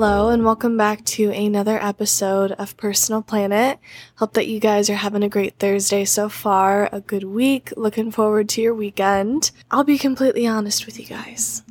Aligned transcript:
Hello, 0.00 0.30
and 0.30 0.46
welcome 0.46 0.78
back 0.78 1.04
to 1.04 1.30
another 1.30 1.78
episode 1.78 2.52
of 2.52 2.74
Personal 2.78 3.20
Planet. 3.20 3.78
Hope 4.16 4.32
that 4.32 4.46
you 4.46 4.58
guys 4.58 4.88
are 4.88 4.94
having 4.94 5.22
a 5.22 5.28
great 5.28 5.58
Thursday 5.58 6.06
so 6.06 6.30
far, 6.30 6.88
a 6.90 7.02
good 7.02 7.24
week. 7.24 7.70
Looking 7.76 8.10
forward 8.10 8.48
to 8.48 8.62
your 8.62 8.74
weekend. 8.74 9.50
I'll 9.70 9.84
be 9.84 9.98
completely 9.98 10.46
honest 10.46 10.86
with 10.86 10.98
you 10.98 11.04
guys. 11.04 11.62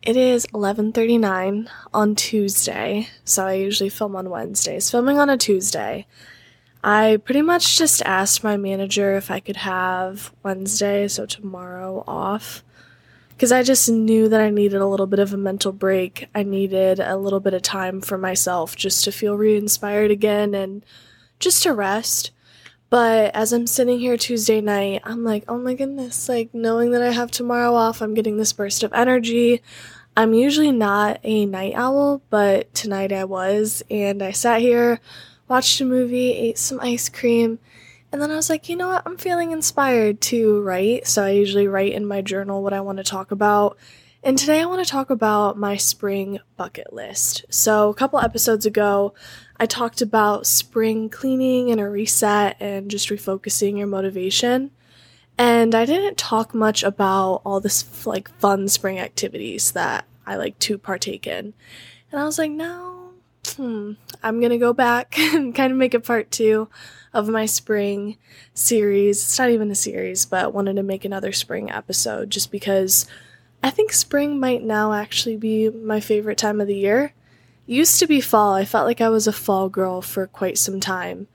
It 0.00 0.16
is 0.16 0.46
11:39 0.54 1.68
on 1.92 2.14
Tuesday, 2.14 3.08
so 3.24 3.48
I 3.48 3.54
usually 3.54 3.90
film 3.90 4.14
on 4.14 4.30
Wednesdays. 4.30 4.88
Filming 4.88 5.18
on 5.18 5.28
a 5.28 5.36
Tuesday. 5.36 6.06
I 6.84 7.16
pretty 7.24 7.42
much 7.42 7.78
just 7.78 8.00
asked 8.02 8.44
my 8.44 8.56
manager 8.56 9.16
if 9.16 9.28
I 9.28 9.40
could 9.40 9.56
have 9.56 10.32
Wednesday, 10.44 11.08
so 11.08 11.26
tomorrow, 11.26 12.04
off 12.06 12.62
because 13.36 13.52
I 13.52 13.62
just 13.62 13.90
knew 13.90 14.30
that 14.30 14.40
I 14.40 14.48
needed 14.48 14.80
a 14.80 14.86
little 14.86 15.06
bit 15.06 15.18
of 15.18 15.34
a 15.34 15.36
mental 15.36 15.70
break. 15.70 16.26
I 16.34 16.42
needed 16.42 17.00
a 17.00 17.18
little 17.18 17.38
bit 17.38 17.52
of 17.52 17.60
time 17.60 18.00
for 18.00 18.16
myself 18.16 18.74
just 18.74 19.04
to 19.04 19.12
feel 19.12 19.36
re 19.36 19.58
inspired 19.58 20.10
again 20.10 20.54
and 20.54 20.82
just 21.38 21.62
to 21.64 21.74
rest. 21.74 22.30
But 22.88 23.34
as 23.34 23.52
I'm 23.52 23.66
sitting 23.66 23.98
here 23.98 24.16
Tuesday 24.16 24.62
night, 24.62 25.02
I'm 25.04 25.22
like, 25.22 25.44
oh 25.48 25.58
my 25.58 25.74
goodness, 25.74 26.30
like 26.30 26.54
knowing 26.54 26.92
that 26.92 27.02
I 27.02 27.10
have 27.10 27.30
tomorrow 27.30 27.74
off, 27.74 28.00
I'm 28.00 28.14
getting 28.14 28.38
this 28.38 28.54
burst 28.54 28.82
of 28.82 28.94
energy. 28.94 29.60
I'm 30.16 30.32
usually 30.32 30.72
not 30.72 31.20
a 31.22 31.44
night 31.44 31.74
owl, 31.74 32.22
but 32.30 32.72
tonight 32.72 33.12
I 33.12 33.24
was, 33.24 33.82
and 33.90 34.22
I 34.22 34.30
sat 34.30 34.62
here, 34.62 34.98
watched 35.46 35.78
a 35.82 35.84
movie, 35.84 36.32
ate 36.32 36.56
some 36.56 36.80
ice 36.80 37.10
cream, 37.10 37.58
and 38.16 38.22
then 38.22 38.30
I 38.30 38.36
was 38.36 38.48
like, 38.48 38.70
you 38.70 38.76
know 38.76 38.88
what? 38.88 39.02
I'm 39.04 39.18
feeling 39.18 39.50
inspired 39.50 40.22
to 40.22 40.62
write. 40.62 41.06
So 41.06 41.22
I 41.22 41.32
usually 41.32 41.68
write 41.68 41.92
in 41.92 42.06
my 42.06 42.22
journal 42.22 42.62
what 42.62 42.72
I 42.72 42.80
want 42.80 42.96
to 42.96 43.04
talk 43.04 43.30
about. 43.30 43.76
And 44.22 44.38
today 44.38 44.62
I 44.62 44.64
want 44.64 44.82
to 44.82 44.90
talk 44.90 45.10
about 45.10 45.58
my 45.58 45.76
spring 45.76 46.38
bucket 46.56 46.94
list. 46.94 47.44
So 47.50 47.90
a 47.90 47.94
couple 47.94 48.18
episodes 48.18 48.64
ago, 48.64 49.12
I 49.60 49.66
talked 49.66 50.00
about 50.00 50.46
spring 50.46 51.10
cleaning 51.10 51.70
and 51.70 51.78
a 51.78 51.86
reset 51.90 52.56
and 52.58 52.90
just 52.90 53.10
refocusing 53.10 53.76
your 53.76 53.86
motivation. 53.86 54.70
And 55.36 55.74
I 55.74 55.84
didn't 55.84 56.16
talk 56.16 56.54
much 56.54 56.82
about 56.82 57.42
all 57.44 57.60
this 57.60 58.06
like 58.06 58.30
fun 58.38 58.68
spring 58.68 58.98
activities 58.98 59.72
that 59.72 60.06
I 60.26 60.36
like 60.36 60.58
to 60.60 60.78
partake 60.78 61.26
in. 61.26 61.52
And 62.10 62.18
I 62.18 62.24
was 62.24 62.38
like, 62.38 62.50
no, 62.50 63.10
hmm, 63.46 63.92
I'm 64.22 64.40
gonna 64.40 64.56
go 64.56 64.72
back 64.72 65.18
and 65.34 65.54
kind 65.54 65.70
of 65.70 65.76
make 65.76 65.92
a 65.92 66.00
part 66.00 66.30
two 66.30 66.70
of 67.16 67.28
my 67.28 67.46
spring 67.46 68.18
series. 68.52 69.22
It's 69.22 69.38
not 69.38 69.50
even 69.50 69.70
a 69.70 69.74
series, 69.74 70.26
but 70.26 70.52
wanted 70.52 70.76
to 70.76 70.82
make 70.82 71.04
another 71.04 71.32
spring 71.32 71.70
episode 71.70 72.28
just 72.30 72.52
because 72.52 73.06
I 73.62 73.70
think 73.70 73.92
spring 73.92 74.38
might 74.38 74.62
now 74.62 74.92
actually 74.92 75.36
be 75.36 75.70
my 75.70 75.98
favorite 75.98 76.38
time 76.38 76.60
of 76.60 76.66
the 76.66 76.76
year. 76.76 77.14
used 77.64 77.98
to 78.00 78.06
be 78.06 78.20
fall. 78.20 78.52
I 78.52 78.66
felt 78.66 78.86
like 78.86 79.00
I 79.00 79.08
was 79.08 79.26
a 79.26 79.32
fall 79.32 79.68
girl 79.68 80.02
for 80.02 80.26
quite 80.26 80.58
some 80.58 80.78
time. 80.78 81.26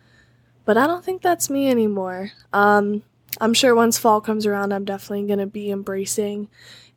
But 0.66 0.78
I 0.78 0.86
don't 0.86 1.04
think 1.04 1.24
that's 1.24 1.50
me 1.50 1.68
anymore. 1.70 2.32
Um, 2.54 3.02
I'm 3.40 3.56
sure 3.56 3.74
once 3.74 3.98
fall 3.98 4.22
comes 4.22 4.46
around, 4.46 4.72
I'm 4.72 4.86
definitely 4.86 5.26
going 5.26 5.40
to 5.40 5.48
be 5.48 5.72
embracing 5.72 6.48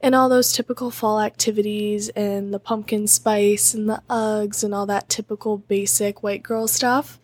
and 0.05 0.14
all 0.14 0.28
those 0.28 0.52
typical 0.52 0.90
fall 0.90 1.18
activities 1.18 2.10
and 2.10 2.52
the 2.52 2.58
pumpkin 2.58 3.06
spice 3.06 3.72
and 3.72 3.88
the 3.88 4.02
Uggs 4.10 4.62
and 4.62 4.74
all 4.74 4.84
that 4.84 5.08
typical 5.08 5.56
basic 5.56 6.22
white 6.22 6.42
girl 6.42 6.68
stuff. 6.68 7.18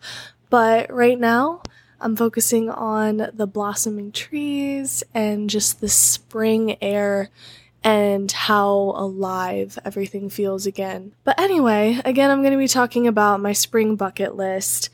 But 0.51 0.93
right 0.93 1.17
now, 1.17 1.63
I'm 2.01 2.17
focusing 2.17 2.69
on 2.69 3.29
the 3.33 3.47
blossoming 3.47 4.11
trees 4.11 5.01
and 5.13 5.49
just 5.49 5.79
the 5.79 5.87
spring 5.87 6.75
air 6.83 7.29
and 7.85 8.29
how 8.29 8.67
alive 8.97 9.79
everything 9.85 10.29
feels 10.29 10.65
again. 10.65 11.13
But 11.23 11.39
anyway, 11.39 12.01
again, 12.03 12.29
I'm 12.29 12.41
going 12.41 12.51
to 12.51 12.57
be 12.57 12.67
talking 12.67 13.07
about 13.07 13.39
my 13.39 13.53
spring 13.53 13.95
bucket 13.95 14.35
list. 14.35 14.89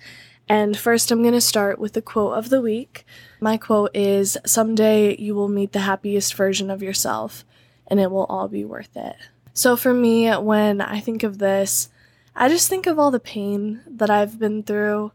And 0.47 0.78
first, 0.78 1.09
I'm 1.09 1.23
going 1.23 1.34
to 1.34 1.41
start 1.41 1.79
with 1.79 1.94
the 1.94 2.03
quote 2.03 2.38
of 2.38 2.50
the 2.50 2.62
week. 2.62 3.03
My 3.41 3.57
quote 3.57 3.96
is 3.96 4.38
Someday 4.46 5.17
you 5.17 5.34
will 5.34 5.50
meet 5.50 5.72
the 5.72 5.79
happiest 5.79 6.35
version 6.35 6.69
of 6.69 6.84
yourself, 6.84 7.44
and 7.88 8.00
it 8.00 8.12
will 8.12 8.25
all 8.25 8.47
be 8.47 8.63
worth 8.63 8.96
it. 8.96 9.16
So, 9.56 9.75
for 9.75 9.94
me, 9.94 10.31
when 10.35 10.81
I 10.81 11.00
think 11.00 11.23
of 11.23 11.40
this, 11.40 11.90
I 12.35 12.47
just 12.47 12.69
think 12.69 12.85
of 12.85 13.00
all 13.00 13.09
the 13.09 13.19
pain 13.19 13.81
that 13.88 14.12
I've 14.12 14.38
been 14.38 14.62
through 14.62 15.12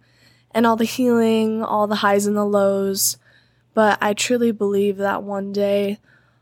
and 0.55 0.67
all 0.67 0.77
the 0.77 0.85
healing, 0.85 1.63
all 1.63 1.87
the 1.87 1.97
highs 1.97 2.27
and 2.27 2.37
the 2.37 2.45
lows. 2.45 3.17
But 3.75 3.99
I 4.01 4.15
truly 4.15 4.53
believe 4.53 4.99
that 4.99 5.23
one 5.23 5.53
day, 5.53 5.99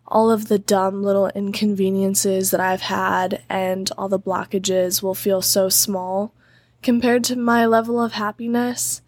all 0.06 0.31
of 0.31 0.48
the 0.48 0.59
dumb 0.59 1.03
little 1.03 1.28
inconveniences 1.28 2.50
that 2.50 2.60
I've 2.60 2.81
had 2.81 3.43
and 3.48 3.91
all 3.97 4.09
the 4.09 4.19
blockages 4.19 5.03
will 5.03 5.15
feel 5.15 5.41
so 5.41 5.69
small 5.69 6.34
compared 6.82 7.22
to 7.25 7.37
my 7.37 7.65
level 7.66 8.03
of 8.03 8.12
happiness. 8.12 9.03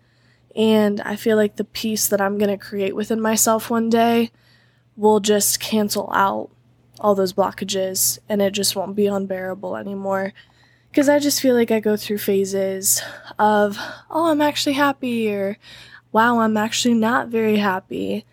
And 0.55 1.01
I 1.01 1.17
feel 1.17 1.37
like 1.37 1.57
the 1.57 1.65
peace 1.65 2.09
that 2.09 2.21
I'm 2.21 2.39
going 2.39 2.51
to 2.51 2.65
create 2.65 2.95
within 2.95 3.21
myself 3.21 3.71
one 3.71 3.91
day 3.91 4.31
will 4.97 5.19
just 5.19 5.59
cancel 5.59 6.11
out 6.13 6.51
all 7.01 7.15
those 7.15 7.33
blockages 7.33 8.19
and 8.29 8.41
it 8.41 8.53
just 8.53 8.77
won't 8.77 8.95
be 8.95 9.07
unbearable 9.07 9.77
anymore. 9.77 10.33
Because 10.93 11.09
I 11.09 11.19
just 11.19 11.41
feel 11.41 11.55
like 11.55 11.71
I 11.71 11.81
go 11.81 11.97
through 11.97 12.19
phases 12.19 13.01
of, 13.39 13.79
oh, 14.11 14.27
I'm 14.27 14.43
actually 14.43 14.75
happy, 14.75 15.33
or 15.33 15.57
wow, 16.13 16.41
I'm 16.41 16.59
actually 16.59 16.93
not 16.93 17.29
very 17.29 17.57
happy. 17.57 18.27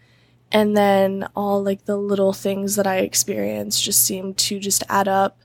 And 0.52 0.76
then 0.76 1.26
all 1.38 1.64
like 1.64 1.86
the 1.86 1.96
little 1.96 2.34
things 2.34 2.76
that 2.76 2.86
I 2.86 2.98
experience 2.98 3.80
just 3.80 4.04
seem 4.04 4.34
to 4.34 4.60
just 4.60 4.84
add 4.90 5.08
up. 5.08 5.40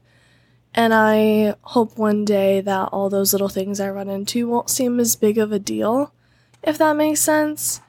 And 0.74 0.92
I 0.92 1.54
hope 1.62 1.96
one 1.96 2.24
day 2.24 2.60
that 2.62 2.88
all 2.88 3.08
those 3.08 3.32
little 3.32 3.48
things 3.48 3.78
I 3.78 3.90
run 3.90 4.08
into 4.08 4.48
won't 4.48 4.68
seem 4.68 4.98
as 4.98 5.14
big 5.14 5.38
of 5.38 5.52
a 5.52 5.60
deal, 5.60 6.12
if 6.64 6.78
that 6.78 6.96
makes 6.96 7.20
sense. 7.20 7.80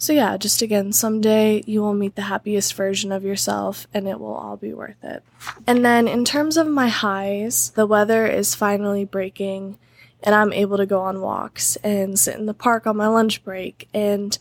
So, 0.00 0.14
yeah, 0.14 0.38
just 0.38 0.62
again, 0.62 0.94
someday 0.94 1.62
you 1.66 1.82
will 1.82 1.92
meet 1.92 2.14
the 2.14 2.22
happiest 2.22 2.72
version 2.72 3.12
of 3.12 3.22
yourself 3.22 3.86
and 3.92 4.08
it 4.08 4.18
will 4.18 4.32
all 4.32 4.56
be 4.56 4.72
worth 4.72 5.04
it. 5.04 5.22
And 5.66 5.84
then, 5.84 6.08
in 6.08 6.24
terms 6.24 6.56
of 6.56 6.66
my 6.66 6.88
highs, 6.88 7.68
the 7.72 7.84
weather 7.84 8.26
is 8.26 8.54
finally 8.54 9.04
breaking 9.04 9.76
and 10.22 10.34
I'm 10.34 10.54
able 10.54 10.78
to 10.78 10.86
go 10.86 11.02
on 11.02 11.20
walks 11.20 11.76
and 11.76 12.18
sit 12.18 12.36
in 12.36 12.46
the 12.46 12.54
park 12.54 12.86
on 12.86 12.96
my 12.96 13.08
lunch 13.08 13.44
break. 13.44 13.90
And 13.92 14.38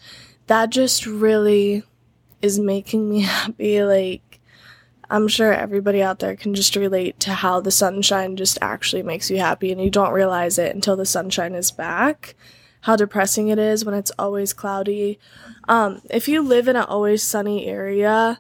that 0.48 0.70
just 0.70 1.06
really 1.06 1.84
is 2.42 2.58
making 2.58 3.10
me 3.10 3.20
happy. 3.24 3.84
Like, 3.84 4.40
I'm 5.10 5.28
sure 5.28 5.52
everybody 5.52 6.02
out 6.02 6.20
there 6.20 6.38
can 6.38 6.56
just 6.56 6.78
relate 6.78 7.20
to 7.20 7.34
how 7.34 7.60
the 7.60 7.70
sunshine 7.70 8.38
just 8.38 8.58
actually 8.62 9.04
makes 9.04 9.30
you 9.30 9.40
happy 9.40 9.74
and 9.74 9.82
you 9.82 9.90
don't 9.90 10.14
realize 10.14 10.58
it 10.58 10.74
until 10.74 10.96
the 10.96 11.06
sunshine 11.06 11.54
is 11.54 11.70
back 11.70 12.36
how 12.82 12.96
depressing 12.96 13.50
it 13.50 13.60
is 13.60 13.84
when 13.84 13.96
it's 13.96 14.12
always 14.18 14.54
cloudy. 14.54 15.20
Um, 15.68 16.02
if 16.10 16.28
you 16.28 16.42
live 16.42 16.68
in 16.68 16.76
an 16.76 16.84
always 16.84 17.22
sunny 17.24 17.66
area, 17.66 18.40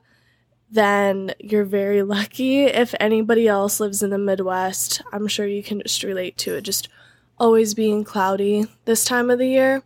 then 0.72 1.34
you're 1.40 1.66
very 1.66 2.04
lucky. 2.04 2.64
If 2.64 2.94
anybody 3.00 3.48
else 3.48 3.80
lives 3.80 4.02
in 4.02 4.10
the 4.10 4.18
Midwest, 4.18 5.02
I'm 5.12 5.28
sure 5.28 5.46
you 5.46 5.64
can 5.64 5.82
just 5.82 6.04
relate 6.04 6.38
to 6.40 6.56
it 6.56 6.62
just 6.62 6.90
always 7.38 7.74
being 7.74 8.04
cloudy 8.04 8.66
this 8.86 9.06
time 9.06 9.30
of 9.30 9.40
the 9.40 9.48
year. 9.48 9.84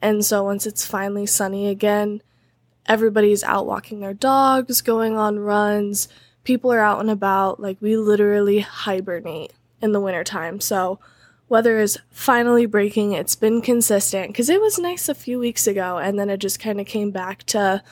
And 0.00 0.24
so 0.24 0.44
once 0.44 0.66
it's 0.66 0.86
finally 0.86 1.26
sunny 1.26 1.68
again, 1.68 2.22
everybody's 2.86 3.44
out 3.44 3.66
walking 3.66 4.00
their 4.00 4.14
dogs, 4.14 4.80
going 4.80 5.16
on 5.16 5.38
runs. 5.38 6.08
People 6.44 6.72
are 6.72 6.80
out 6.80 7.00
and 7.00 7.10
about. 7.10 7.60
Like 7.60 7.78
we 7.80 7.96
literally 7.96 8.60
hibernate 8.60 9.52
in 9.80 9.92
the 9.92 10.00
wintertime. 10.00 10.60
So 10.60 10.98
weather 11.52 11.78
is 11.78 11.98
finally 12.10 12.64
breaking. 12.64 13.12
It's 13.12 13.36
been 13.36 13.60
consistent 13.60 14.28
because 14.28 14.48
it 14.48 14.58
was 14.58 14.78
nice 14.78 15.10
a 15.10 15.14
few 15.14 15.38
weeks 15.38 15.66
ago 15.66 15.98
and 15.98 16.18
then 16.18 16.30
it 16.30 16.38
just 16.38 16.58
kind 16.58 16.80
of 16.80 16.86
came 16.86 17.10
back 17.10 17.42
to 17.48 17.82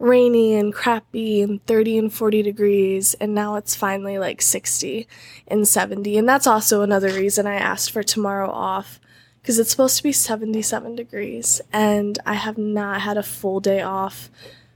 rainy 0.00 0.56
and 0.56 0.74
crappy 0.74 1.40
and 1.40 1.64
30 1.66 1.98
and 1.98 2.12
40 2.12 2.42
degrees 2.42 3.14
and 3.14 3.32
now 3.32 3.54
it's 3.54 3.76
finally 3.76 4.18
like 4.18 4.42
60 4.42 5.06
and 5.46 5.68
70 5.68 6.18
and 6.18 6.28
that's 6.28 6.48
also 6.48 6.82
another 6.82 7.10
reason 7.10 7.46
I 7.46 7.54
asked 7.54 7.92
for 7.92 8.02
tomorrow 8.02 8.50
off 8.50 8.98
because 9.40 9.60
it's 9.60 9.70
supposed 9.70 9.96
to 9.98 10.02
be 10.02 10.10
77 10.10 10.96
degrees 10.96 11.60
and 11.72 12.18
I 12.26 12.34
have 12.34 12.58
not 12.58 13.02
had 13.02 13.16
a 13.16 13.22
full 13.22 13.60
day 13.60 13.82
off 13.82 14.30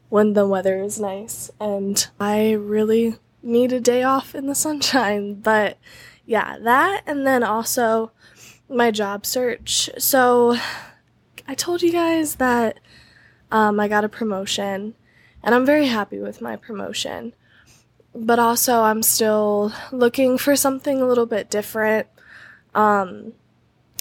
when 0.09 0.35
the 0.35 0.47
weather 0.47 0.81
is 0.81 1.01
nice 1.01 1.51
and 1.61 2.07
I 2.21 2.53
really 2.53 3.17
need 3.43 3.73
a 3.73 3.81
day 3.81 4.05
off 4.05 4.37
in 4.37 4.47
the 4.47 4.55
sunshine 4.67 5.35
but 5.35 5.77
yeah 6.31 6.57
that 6.61 7.03
and 7.07 7.27
then 7.27 7.43
also 7.43 8.13
my 8.71 8.91
job 8.91 9.27
search. 9.27 9.91
So 9.99 10.57
I 11.47 11.55
told 11.55 11.83
you 11.83 11.93
guys 11.93 12.37
that 12.37 12.79
um, 13.51 13.81
I 13.81 13.89
got 13.89 14.05
a 14.05 14.09
promotion, 14.09 14.95
and 15.43 15.55
I'm 15.55 15.67
very 15.67 15.87
happy 15.87 16.21
with 16.21 16.41
my 16.41 16.57
promotion. 16.57 17.35
But 18.15 18.39
also, 18.39 18.83
I'm 18.83 19.03
still 19.03 19.73
looking 19.93 20.39
for 20.39 20.57
something 20.57 21.01
a 21.01 21.07
little 21.07 21.27
bit 21.27 21.51
different. 21.51 22.07
Um, 22.75 23.33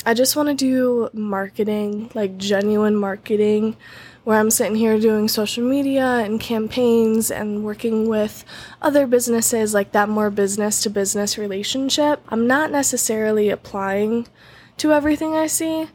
I 0.10 0.16
just 0.16 0.36
want 0.36 0.50
to 0.50 0.56
do 0.56 1.08
marketing, 1.14 2.10
like 2.16 2.36
genuine 2.40 2.96
marketing, 2.96 3.78
where 4.24 4.40
I'm 4.40 4.50
sitting 4.50 4.76
here 4.76 5.00
doing 5.00 5.28
social 5.28 5.64
media 5.64 6.04
and 6.04 6.42
campaigns 6.42 7.30
and 7.30 7.64
working 7.64 8.10
with 8.10 8.44
other 8.82 9.06
businesses, 9.06 9.76
like 9.76 9.92
that 9.92 10.10
more 10.10 10.32
business 10.32 10.82
to 10.82 10.90
business 10.90 11.38
relationship. 11.38 12.24
I'm 12.30 12.48
not 12.48 12.72
necessarily 12.72 13.52
applying 13.52 14.28
to 14.78 14.94
everything 14.94 15.36
I 15.36 15.46
see, 15.46 15.90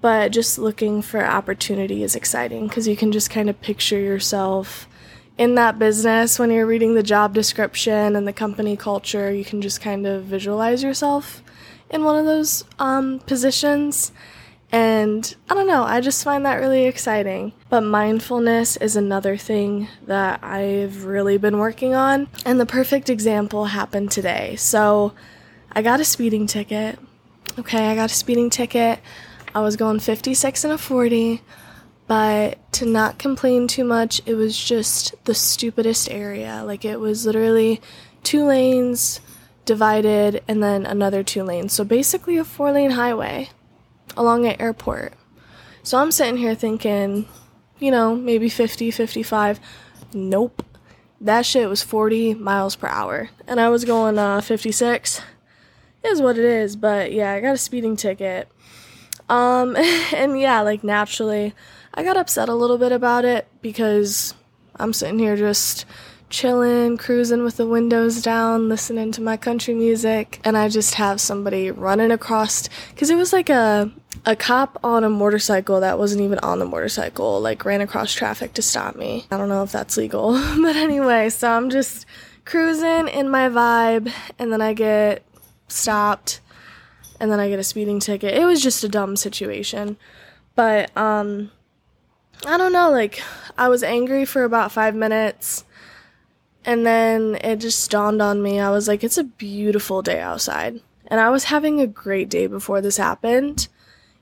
but 0.00 0.32
just 0.32 0.58
looking 0.58 1.02
for 1.02 1.22
opportunity 1.22 2.02
is 2.02 2.16
exciting 2.16 2.66
because 2.66 2.88
you 2.88 2.96
can 2.96 3.12
just 3.12 3.28
kind 3.28 3.50
of 3.50 3.60
picture 3.60 4.00
yourself 4.00 4.88
in 5.36 5.56
that 5.56 5.78
business 5.78 6.38
when 6.38 6.50
you're 6.50 6.64
reading 6.64 6.94
the 6.94 7.02
job 7.02 7.34
description 7.34 8.16
and 8.16 8.26
the 8.26 8.32
company 8.32 8.74
culture. 8.74 9.30
You 9.30 9.44
can 9.44 9.60
just 9.60 9.82
kind 9.82 10.06
of 10.06 10.24
visualize 10.24 10.82
yourself 10.82 11.42
in 11.90 12.04
one 12.04 12.16
of 12.16 12.24
those 12.24 12.64
um, 12.78 13.18
positions. 13.20 14.12
And 14.72 15.34
I 15.48 15.54
don't 15.54 15.66
know, 15.66 15.82
I 15.82 16.00
just 16.00 16.22
find 16.22 16.46
that 16.46 16.60
really 16.60 16.84
exciting. 16.84 17.52
But 17.68 17.80
mindfulness 17.82 18.76
is 18.76 18.94
another 18.94 19.36
thing 19.36 19.88
that 20.06 20.42
I've 20.44 21.04
really 21.04 21.38
been 21.38 21.58
working 21.58 21.94
on. 21.94 22.28
And 22.46 22.60
the 22.60 22.66
perfect 22.66 23.10
example 23.10 23.66
happened 23.66 24.12
today. 24.12 24.54
So 24.56 25.12
I 25.72 25.82
got 25.82 26.00
a 26.00 26.04
speeding 26.04 26.46
ticket. 26.46 26.98
Okay, 27.58 27.88
I 27.88 27.96
got 27.96 28.12
a 28.12 28.14
speeding 28.14 28.48
ticket. 28.48 29.00
I 29.52 29.60
was 29.60 29.74
going 29.74 29.98
56 29.98 30.64
and 30.64 30.72
a 30.72 30.78
40. 30.78 31.42
But 32.06 32.72
to 32.72 32.86
not 32.86 33.18
complain 33.18 33.68
too 33.68 33.84
much, 33.84 34.20
it 34.26 34.34
was 34.34 34.56
just 34.56 35.14
the 35.24 35.34
stupidest 35.34 36.10
area. 36.10 36.62
Like 36.64 36.84
it 36.84 36.98
was 36.98 37.26
literally 37.26 37.80
two 38.22 38.44
lanes 38.44 39.20
divided 39.64 40.42
and 40.48 40.62
then 40.62 40.86
another 40.86 41.22
two 41.22 41.42
lanes. 41.42 41.72
So 41.72 41.84
basically 41.84 42.36
a 42.36 42.44
four 42.44 42.72
lane 42.72 42.92
highway 42.92 43.50
along 44.16 44.46
an 44.46 44.60
airport. 44.60 45.14
So 45.82 45.98
I'm 45.98 46.12
sitting 46.12 46.36
here 46.36 46.54
thinking, 46.54 47.26
you 47.78 47.90
know, 47.90 48.14
maybe 48.14 48.48
50, 48.48 48.90
55. 48.90 49.60
Nope. 50.12 50.64
That 51.20 51.44
shit 51.46 51.68
was 51.68 51.82
40 51.82 52.34
miles 52.34 52.76
per 52.76 52.86
hour. 52.88 53.30
And 53.46 53.60
I 53.60 53.68
was 53.68 53.84
going 53.84 54.18
uh, 54.18 54.40
56. 54.40 55.22
Is 56.02 56.22
what 56.22 56.38
it 56.38 56.44
is, 56.46 56.76
but 56.76 57.12
yeah, 57.12 57.32
I 57.32 57.40
got 57.40 57.54
a 57.54 57.58
speeding 57.58 57.94
ticket. 57.94 58.48
Um, 59.28 59.76
and 60.14 60.40
yeah, 60.40 60.62
like 60.62 60.82
naturally, 60.82 61.54
I 61.92 62.02
got 62.02 62.16
upset 62.16 62.48
a 62.48 62.54
little 62.54 62.78
bit 62.78 62.90
about 62.90 63.26
it 63.26 63.46
because 63.60 64.32
I'm 64.76 64.94
sitting 64.94 65.18
here 65.18 65.36
just 65.36 65.84
chilling, 66.30 66.96
cruising 66.96 67.42
with 67.42 67.56
the 67.56 67.66
windows 67.66 68.22
down, 68.22 68.68
listening 68.68 69.12
to 69.12 69.20
my 69.20 69.36
country 69.36 69.74
music, 69.74 70.40
and 70.44 70.56
I 70.56 70.68
just 70.68 70.94
have 70.94 71.20
somebody 71.20 71.70
running 71.70 72.12
across 72.12 72.68
because 72.90 73.10
it 73.10 73.16
was 73.16 73.32
like 73.32 73.50
a 73.50 73.90
a 74.26 74.36
cop 74.36 74.78
on 74.84 75.02
a 75.02 75.10
motorcycle 75.10 75.80
that 75.80 75.98
wasn't 75.98 76.20
even 76.20 76.38
on 76.40 76.58
the 76.58 76.64
motorcycle, 76.64 77.40
like 77.40 77.64
ran 77.64 77.80
across 77.80 78.12
traffic 78.12 78.52
to 78.54 78.62
stop 78.62 78.94
me. 78.96 79.26
I 79.30 79.36
don't 79.36 79.48
know 79.48 79.62
if 79.62 79.72
that's 79.72 79.96
legal, 79.96 80.32
but 80.62 80.76
anyway, 80.76 81.28
so 81.30 81.50
I'm 81.50 81.68
just 81.68 82.06
cruising 82.44 83.08
in 83.08 83.28
my 83.28 83.48
vibe, 83.48 84.12
and 84.38 84.52
then 84.52 84.62
I 84.62 84.72
get 84.72 85.24
stopped, 85.68 86.40
and 87.18 87.30
then 87.30 87.40
I 87.40 87.48
get 87.48 87.58
a 87.58 87.64
speeding 87.64 87.98
ticket. 88.00 88.34
It 88.34 88.44
was 88.44 88.62
just 88.62 88.84
a 88.84 88.88
dumb 88.88 89.16
situation, 89.16 89.98
but 90.54 90.96
um. 90.96 91.50
I 92.46 92.56
don't 92.56 92.72
know, 92.72 92.90
like, 92.90 93.22
I 93.58 93.68
was 93.68 93.82
angry 93.82 94.24
for 94.24 94.44
about 94.44 94.72
five 94.72 94.94
minutes 94.94 95.66
and 96.64 96.84
then 96.86 97.36
it 97.42 97.56
just 97.56 97.90
dawned 97.90 98.20
on 98.20 98.42
me. 98.42 98.60
I 98.60 98.70
was 98.70 98.88
like, 98.88 99.02
it's 99.02 99.18
a 99.18 99.24
beautiful 99.24 100.02
day 100.02 100.20
outside. 100.20 100.80
And 101.06 101.20
I 101.20 101.30
was 101.30 101.44
having 101.44 101.80
a 101.80 101.86
great 101.86 102.28
day 102.28 102.46
before 102.46 102.80
this 102.80 102.96
happened. 102.96 103.68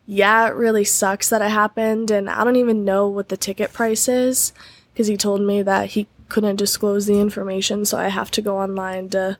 Yeah, 0.06 0.48
it 0.48 0.54
really 0.54 0.84
sucks 0.84 1.28
that 1.28 1.42
it 1.42 1.50
happened. 1.50 2.10
And 2.10 2.30
I 2.30 2.44
don't 2.44 2.56
even 2.56 2.84
know 2.84 3.08
what 3.08 3.28
the 3.28 3.36
ticket 3.36 3.72
price 3.72 4.08
is 4.08 4.52
because 4.92 5.06
he 5.06 5.16
told 5.16 5.42
me 5.42 5.62
that 5.62 5.90
he 5.90 6.06
couldn't 6.28 6.56
disclose 6.56 7.06
the 7.06 7.20
information. 7.20 7.84
So 7.84 7.98
I 7.98 8.08
have 8.08 8.30
to 8.32 8.42
go 8.42 8.58
online 8.58 9.10
to 9.10 9.36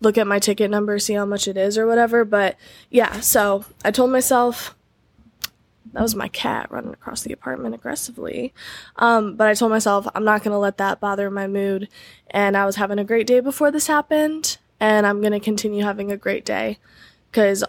look 0.00 0.18
at 0.18 0.26
my 0.26 0.38
ticket 0.38 0.70
number, 0.70 0.98
see 0.98 1.14
how 1.14 1.24
much 1.24 1.48
it 1.48 1.56
is 1.56 1.78
or 1.78 1.86
whatever. 1.86 2.24
But 2.24 2.56
yeah, 2.90 3.20
so 3.20 3.64
I 3.84 3.90
told 3.90 4.10
myself, 4.10 4.74
that 5.92 6.02
was 6.02 6.14
my 6.14 6.28
cat 6.28 6.70
running 6.70 6.92
across 6.92 7.22
the 7.22 7.32
apartment 7.32 7.74
aggressively. 7.74 8.52
Um, 8.96 9.36
but 9.36 9.48
I 9.48 9.54
told 9.54 9.72
myself 9.72 10.06
I'm 10.14 10.24
not 10.24 10.42
going 10.42 10.52
to 10.52 10.58
let 10.58 10.78
that 10.78 11.00
bother 11.00 11.30
my 11.30 11.46
mood. 11.46 11.88
And 12.30 12.56
I 12.56 12.64
was 12.64 12.76
having 12.76 12.98
a 12.98 13.04
great 13.04 13.26
day 13.26 13.40
before 13.40 13.70
this 13.70 13.86
happened. 13.86 14.58
And 14.78 15.06
I'm 15.06 15.20
going 15.20 15.32
to 15.32 15.40
continue 15.40 15.84
having 15.84 16.10
a 16.10 16.16
great 16.16 16.44
day 16.44 16.78
because 17.30 17.64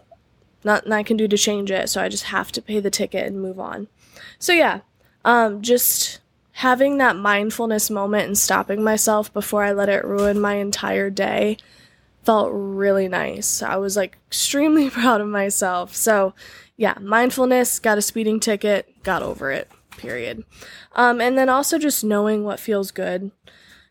nothing 0.64 0.92
I 0.92 1.04
can 1.04 1.18
do 1.18 1.28
to 1.28 1.38
change 1.38 1.72
it. 1.72 1.90
So 1.90 2.02
I 2.02 2.10
just 2.10 2.26
have 2.26 2.52
to 2.54 2.62
pay 2.62 2.80
the 2.80 2.92
ticket 2.92 3.26
and 3.26 3.42
move 3.42 3.60
on. 3.60 3.88
So 4.40 4.54
yeah, 4.54 4.82
um, 5.26 5.62
just 5.62 6.20
having 6.54 6.98
that 6.98 7.16
mindfulness 7.16 7.90
moment 7.90 8.28
and 8.28 8.38
stopping 8.38 8.84
myself 8.84 9.34
before 9.34 9.64
I 9.64 9.72
let 9.72 9.90
it 9.90 10.06
ruin 10.06 10.40
my 10.40 10.56
entire 10.56 11.10
day 11.10 11.58
felt 12.24 12.52
really 12.54 13.08
nice. 13.08 13.62
I 13.62 13.78
was 13.78 13.96
like 13.96 14.18
extremely 14.28 14.90
proud 14.92 15.22
of 15.22 15.28
myself. 15.28 15.96
So 15.96 16.34
yeah, 16.78 16.96
mindfulness, 17.00 17.80
got 17.80 17.98
a 17.98 18.02
speeding 18.02 18.40
ticket, 18.40 19.04
got 19.04 19.22
over 19.22 19.52
it, 19.52 19.70
period. 19.98 20.44
Um, 20.96 21.22
and 21.22 21.38
then 21.38 21.50
also 21.50 21.78
just 21.78 22.04
knowing 22.04 22.44
what 22.44 22.60
feels 22.60 22.92
good. 22.92 23.32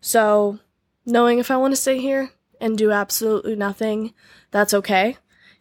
So, 0.00 0.59
knowing 1.06 1.38
if 1.38 1.50
I 1.50 1.56
want 1.56 1.73
to 1.73 1.81
stay 1.81 2.00
here 2.00 2.32
and 2.61 2.77
do 2.77 2.91
absolutely 2.91 3.55
nothing, 3.55 4.12
that's 4.50 4.75
okay. 4.75 5.19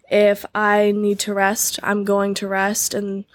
If 0.10 0.45
I 0.56 0.92
need 0.92 1.19
to 1.19 1.33
rest, 1.33 1.80
I'm 1.83 2.04
going 2.04 2.33
to 2.36 2.48
rest. 2.48 2.94
And 2.94 3.25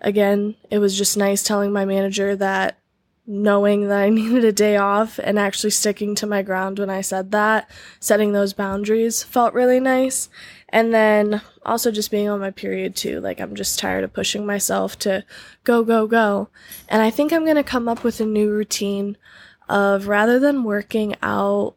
again, 0.00 0.54
it 0.70 0.78
was 0.78 0.96
just 0.96 1.16
nice 1.16 1.42
telling 1.42 1.72
my 1.72 1.84
manager 1.84 2.36
that 2.36 2.78
knowing 3.30 3.86
that 3.88 4.02
I 4.02 4.08
needed 4.10 4.44
a 4.44 4.52
day 4.52 4.76
off 4.76 5.18
and 5.22 5.38
actually 5.38 5.70
sticking 5.70 6.14
to 6.16 6.26
my 6.26 6.42
ground 6.42 6.78
when 6.78 6.90
I 6.90 7.00
said 7.00 7.30
that, 7.30 7.70
setting 8.00 8.32
those 8.32 8.52
boundaries 8.52 9.22
felt 9.22 9.54
really 9.54 9.80
nice. 9.80 10.28
And 10.68 10.92
then 10.92 11.40
also 11.64 11.90
just 11.90 12.10
being 12.10 12.28
on 12.28 12.40
my 12.40 12.50
period 12.50 12.94
too. 12.96 13.20
Like 13.20 13.40
I'm 13.40 13.54
just 13.54 13.78
tired 13.78 14.04
of 14.04 14.12
pushing 14.12 14.44
myself 14.44 14.98
to 15.00 15.24
go, 15.64 15.84
go, 15.84 16.06
go. 16.06 16.48
And 16.88 17.02
I 17.02 17.10
think 17.10 17.32
I'm 17.32 17.44
going 17.44 17.56
to 17.56 17.62
come 17.62 17.88
up 17.88 18.04
with 18.04 18.20
a 18.20 18.26
new 18.26 18.50
routine 18.50 19.16
of 19.68 20.08
rather 20.08 20.38
than 20.38 20.64
working 20.64 21.14
out 21.22 21.76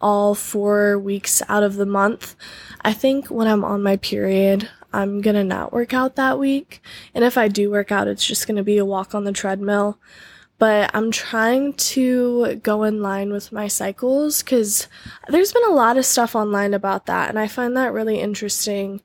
all 0.00 0.34
four 0.34 0.98
weeks 0.98 1.42
out 1.48 1.62
of 1.62 1.76
the 1.76 1.86
month, 1.86 2.34
I 2.82 2.92
think 2.92 3.28
when 3.28 3.46
I'm 3.46 3.64
on 3.64 3.82
my 3.82 3.96
period, 3.96 4.68
I'm 4.92 5.20
going 5.20 5.36
to 5.36 5.44
not 5.44 5.72
work 5.72 5.94
out 5.94 6.16
that 6.16 6.38
week. 6.38 6.82
And 7.14 7.24
if 7.24 7.38
I 7.38 7.48
do 7.48 7.70
work 7.70 7.92
out, 7.92 8.08
it's 8.08 8.26
just 8.26 8.46
going 8.46 8.56
to 8.56 8.62
be 8.62 8.78
a 8.78 8.84
walk 8.84 9.14
on 9.14 9.24
the 9.24 9.32
treadmill 9.32 9.98
but 10.60 10.90
I'm 10.92 11.10
trying 11.10 11.72
to 11.72 12.56
go 12.62 12.82
in 12.84 13.00
line 13.00 13.32
with 13.32 13.50
my 13.50 13.66
cycles 13.66 14.42
because 14.42 14.88
there's 15.26 15.54
been 15.54 15.64
a 15.66 15.74
lot 15.74 15.96
of 15.96 16.04
stuff 16.04 16.36
online 16.36 16.74
about 16.74 17.06
that, 17.06 17.30
and 17.30 17.38
I 17.38 17.48
find 17.48 17.74
that 17.78 17.94
really 17.94 18.20
interesting 18.20 19.00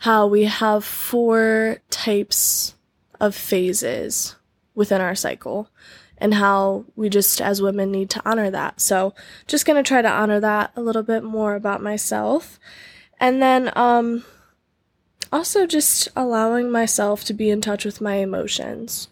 how 0.00 0.26
we 0.26 0.44
have 0.44 0.84
four 0.84 1.78
types 1.88 2.74
of 3.18 3.34
phases 3.34 4.36
within 4.74 5.00
our 5.00 5.14
cycle 5.14 5.70
and 6.18 6.34
how 6.34 6.84
we 6.94 7.08
just 7.08 7.40
as 7.40 7.62
women 7.62 7.90
need 7.90 8.10
to 8.10 8.22
honor 8.28 8.50
that. 8.50 8.78
So, 8.78 9.14
just 9.46 9.64
going 9.64 9.82
to 9.82 9.88
try 9.88 10.02
to 10.02 10.10
honor 10.10 10.40
that 10.40 10.72
a 10.76 10.82
little 10.82 11.02
bit 11.02 11.24
more 11.24 11.54
about 11.54 11.82
myself. 11.82 12.60
And 13.18 13.42
then 13.42 13.72
um 13.76 14.24
also 15.32 15.66
just 15.66 16.08
allowing 16.14 16.70
myself 16.70 17.24
to 17.24 17.32
be 17.32 17.50
in 17.50 17.60
touch 17.60 17.84
with 17.84 18.00
my 18.00 18.16
emotions. 18.16 19.08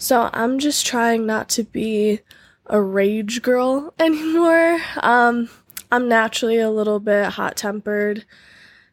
So 0.00 0.30
I'm 0.32 0.58
just 0.58 0.86
trying 0.86 1.26
not 1.26 1.50
to 1.50 1.62
be 1.62 2.20
a 2.64 2.80
rage 2.80 3.42
girl 3.42 3.92
anymore. 4.00 4.80
Um, 4.96 5.50
I'm 5.92 6.08
naturally 6.08 6.58
a 6.58 6.70
little 6.70 7.00
bit 7.00 7.32
hot 7.32 7.54
tempered. 7.58 8.24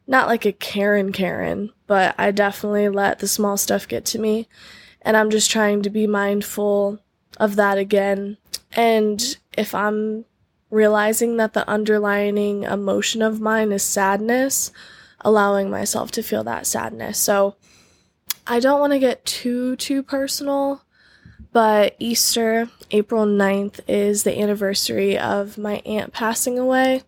Not 0.06 0.28
like 0.28 0.44
a 0.44 0.52
Karen 0.52 1.12
Karen, 1.12 1.72
but 1.86 2.14
I 2.18 2.30
definitely 2.30 2.90
let 2.90 3.20
the 3.20 3.26
small 3.26 3.56
stuff 3.56 3.88
get 3.88 4.04
to 4.06 4.18
me. 4.18 4.48
And 5.00 5.16
I'm 5.16 5.30
just 5.30 5.50
trying 5.50 5.80
to 5.82 5.90
be 5.90 6.06
mindful 6.06 6.98
of 7.38 7.56
that 7.56 7.78
again. 7.78 8.36
And 8.72 9.38
if 9.56 9.74
I'm 9.74 10.26
realizing 10.70 11.38
that 11.38 11.54
the 11.54 11.68
underlining 11.70 12.64
emotion 12.64 13.22
of 13.22 13.40
mine 13.40 13.72
is 13.72 13.82
sadness, 13.82 14.72
allowing 15.22 15.70
myself 15.70 16.10
to 16.12 16.22
feel 16.22 16.44
that 16.44 16.66
sadness. 16.66 17.18
So 17.18 17.56
I 18.46 18.60
don't 18.60 18.80
want 18.80 18.92
to 18.92 18.98
get 18.98 19.24
too, 19.24 19.74
too 19.76 20.02
personal 20.02 20.82
but 21.52 21.96
Easter, 21.98 22.68
April 22.90 23.24
9th, 23.26 23.80
is 23.88 24.22
the 24.22 24.38
anniversary 24.38 25.18
of 25.18 25.58
my 25.58 25.82
aunt 25.86 26.12
passing 26.12 26.58
away. 26.58 27.02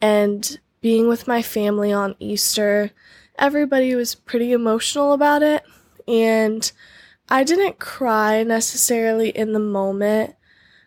And 0.00 0.58
being 0.80 1.08
with 1.08 1.28
my 1.28 1.42
family 1.42 1.92
on 1.92 2.16
Easter, 2.18 2.90
everybody 3.38 3.94
was 3.94 4.14
pretty 4.14 4.52
emotional 4.52 5.12
about 5.12 5.42
it. 5.42 5.62
And 6.08 6.70
I 7.28 7.44
didn't 7.44 7.78
cry 7.78 8.42
necessarily 8.42 9.30
in 9.30 9.52
the 9.52 9.58
moment 9.58 10.36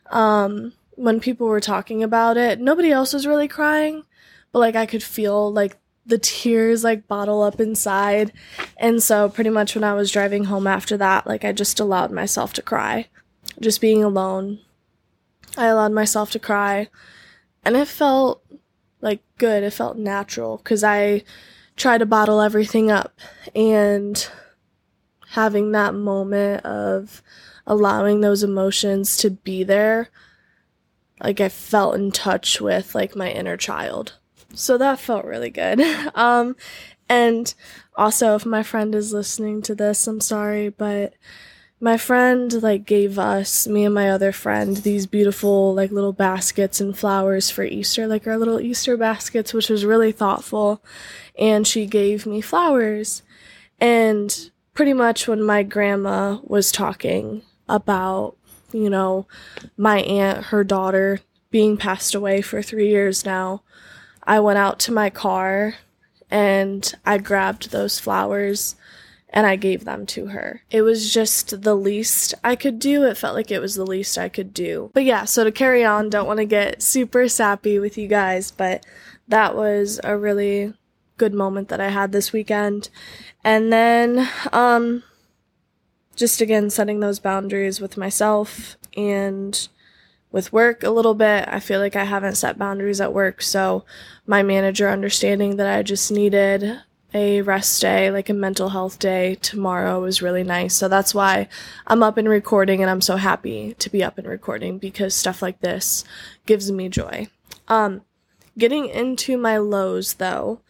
um, 0.10 0.74
when 0.92 1.20
people 1.20 1.48
were 1.48 1.60
talking 1.60 2.04
about 2.04 2.38
it. 2.38 2.60
Nobody 2.60 2.92
else 2.92 3.14
was 3.14 3.28
really 3.28 3.48
crying, 3.48 4.04
but 4.52 4.60
like 4.60 4.76
I 4.76 4.86
could 4.86 5.04
feel 5.04 5.52
like 5.52 5.78
the 6.10 6.18
tears 6.18 6.84
like 6.84 7.08
bottle 7.08 7.42
up 7.42 7.60
inside. 7.60 8.34
And 8.78 9.02
so, 9.02 9.30
pretty 9.30 9.50
much 9.50 9.76
when 9.76 9.84
I 9.84 9.94
was 9.94 10.12
driving 10.12 10.46
home 10.46 10.68
after 10.68 10.98
that, 10.98 11.26
like 11.26 11.46
I 11.46 11.52
just 11.52 11.80
allowed 11.80 12.12
myself 12.12 12.54
to 12.54 12.62
cry. 12.62 13.08
Just 13.60 13.82
being 13.82 14.04
alone, 14.04 14.60
I 15.58 15.68
allowed 15.68 15.94
myself 15.94 16.32
to 16.32 16.40
cry. 16.40 16.90
And 17.64 17.76
it 17.76 17.88
felt 17.88 18.44
like 19.02 19.22
good. 19.38 19.64
It 19.64 19.72
felt 19.72 19.98
natural 19.98 20.58
because 20.58 20.84
I 20.84 21.24
try 21.76 21.98
to 21.98 22.06
bottle 22.06 22.42
everything 22.42 22.92
up 22.92 23.18
and 23.56 24.30
having 25.30 25.72
that 25.72 25.94
moment 25.94 26.66
of 26.66 27.22
allowing 27.66 28.22
those 28.22 28.44
emotions 28.44 29.16
to 29.18 29.30
be 29.30 29.64
there 29.64 30.10
like 31.22 31.42
I 31.42 31.50
felt 31.50 31.96
in 31.96 32.12
touch 32.12 32.62
with 32.62 32.96
like 32.96 33.16
my 33.16 33.30
inner 33.30 33.58
child. 33.58 34.14
So 34.54 34.78
that 34.78 35.00
felt 35.00 35.26
really 35.26 35.50
good. 35.50 35.82
um 36.16 36.56
and 37.08 37.54
also 37.96 38.36
if 38.36 38.46
my 38.46 38.64
friend 38.64 38.94
is 38.96 39.14
listening 39.14 39.62
to 39.64 39.76
this, 39.76 40.08
I'm 40.08 40.22
sorry, 40.22 40.70
but 40.70 41.14
my 41.82 41.98
friend 41.98 42.62
like 42.62 42.86
gave 42.86 43.18
us 43.18 43.66
me 43.68 43.86
and 43.86 43.96
my 43.96 44.10
other 44.10 44.34
friend 44.34 44.78
these 44.78 45.08
beautiful 45.08 45.74
like 45.74 45.92
little 45.92 46.14
baskets 46.14 46.82
and 46.82 46.98
flowers 46.98 47.50
for 47.50 47.64
Easter, 47.64 48.06
like 48.08 48.28
our 48.28 48.38
little 48.38 48.60
Easter 48.60 48.98
baskets, 48.98 49.54
which 49.54 49.70
was 49.70 49.86
really 49.86 50.12
thoughtful. 50.12 50.84
And 51.38 51.66
she 51.66 51.86
gave 51.86 52.26
me 52.26 52.42
flowers. 52.42 53.24
And 53.80 54.52
pretty 54.74 54.94
much 54.94 55.28
when 55.28 55.42
my 55.42 55.64
grandma 55.64 56.40
was 56.44 56.72
talking 56.72 57.44
about 57.70 58.36
you 58.74 58.90
know, 58.90 59.28
my 59.78 60.00
aunt, 60.02 60.46
her 60.46 60.64
daughter, 60.64 61.20
being 61.52 61.78
passed 61.78 62.14
away 62.14 62.42
for 62.42 62.62
three 62.62 62.90
years 62.90 63.26
now, 63.26 63.64
I 64.30 64.40
went 64.40 64.60
out 64.60 64.78
to 64.82 64.92
my 64.92 65.10
car 65.10 65.74
and 66.30 66.94
I 67.04 67.18
grabbed 67.18 67.72
those 67.72 68.00
flowers 68.00 68.76
and 69.32 69.48
I 69.48 69.56
gave 69.56 69.86
them 69.86 70.06
to 70.06 70.28
her. 70.28 70.62
It 70.70 70.84
was 70.84 71.12
just 71.12 71.64
the 71.64 71.74
least 71.74 72.36
I 72.44 72.56
could 72.56 72.78
do. 72.78 73.06
It 73.06 73.18
felt 73.18 73.34
like 73.34 73.50
it 73.50 73.60
was 73.60 73.74
the 73.74 73.88
least 73.88 74.20
I 74.20 74.30
could 74.30 74.54
do. 74.54 74.92
But 74.94 75.04
yeah, 75.04 75.26
so 75.26 75.44
to 75.44 75.52
carry 75.52 75.84
on, 75.84 76.12
don't 76.12 76.28
want 76.28 76.38
to 76.38 76.46
get 76.46 76.84
super 76.84 77.28
sappy 77.28 77.80
with 77.80 77.98
you 77.98 78.08
guys, 78.08 78.52
but 78.52 78.86
that 79.28 79.56
was 79.56 80.00
a 80.04 80.16
really 80.16 80.76
good 81.18 81.34
moment 81.34 81.70
that 81.70 81.82
I 81.82 81.90
had 81.90 82.12
this 82.12 82.32
weekend. 82.32 82.90
And 83.44 83.74
then, 83.74 84.30
um, 84.54 85.02
just 86.16 86.40
again 86.40 86.70
setting 86.70 87.00
those 87.00 87.18
boundaries 87.18 87.82
with 87.82 87.98
myself 87.98 88.78
and 88.96 89.70
with 90.32 90.54
work 90.54 90.84
a 90.84 90.90
little 90.90 91.14
bit. 91.14 91.48
I 91.48 91.60
feel 91.60 91.80
like 91.80 91.96
I 91.96 92.04
haven't 92.04 92.36
set 92.36 92.58
boundaries 92.58 93.02
at 93.02 93.14
work, 93.14 93.42
so 93.42 93.86
my 94.26 94.44
manager 94.44 94.90
understanding 94.90 95.56
that 95.58 95.68
I 95.68 95.84
just 95.84 96.12
needed 96.12 96.80
a 97.14 97.42
rest 97.42 97.82
day, 97.82 98.12
like 98.12 98.30
a 98.30 98.34
mental 98.34 98.70
health 98.70 99.00
day 99.00 99.36
tomorrow 99.36 100.00
was 100.00 100.22
really 100.22 100.44
nice. 100.44 100.76
So 100.76 100.88
that's 100.88 101.16
why 101.16 101.48
I'm 101.88 102.04
up 102.04 102.18
and 102.18 102.30
recording 102.30 102.82
and 102.82 102.90
I'm 102.90 103.02
so 103.02 103.16
happy 103.16 103.74
to 103.80 103.90
be 103.90 104.04
up 104.04 104.18
and 104.20 104.28
recording 104.28 104.78
because 104.78 105.16
stuff 105.16 105.42
like 105.42 105.60
this 105.62 106.04
gives 106.46 106.72
me 106.72 106.88
joy. 106.88 107.28
Um 107.68 108.02
getting 108.60 108.88
into 108.88 109.38
my 109.38 109.58
lows 109.58 110.16
though. 110.16 110.62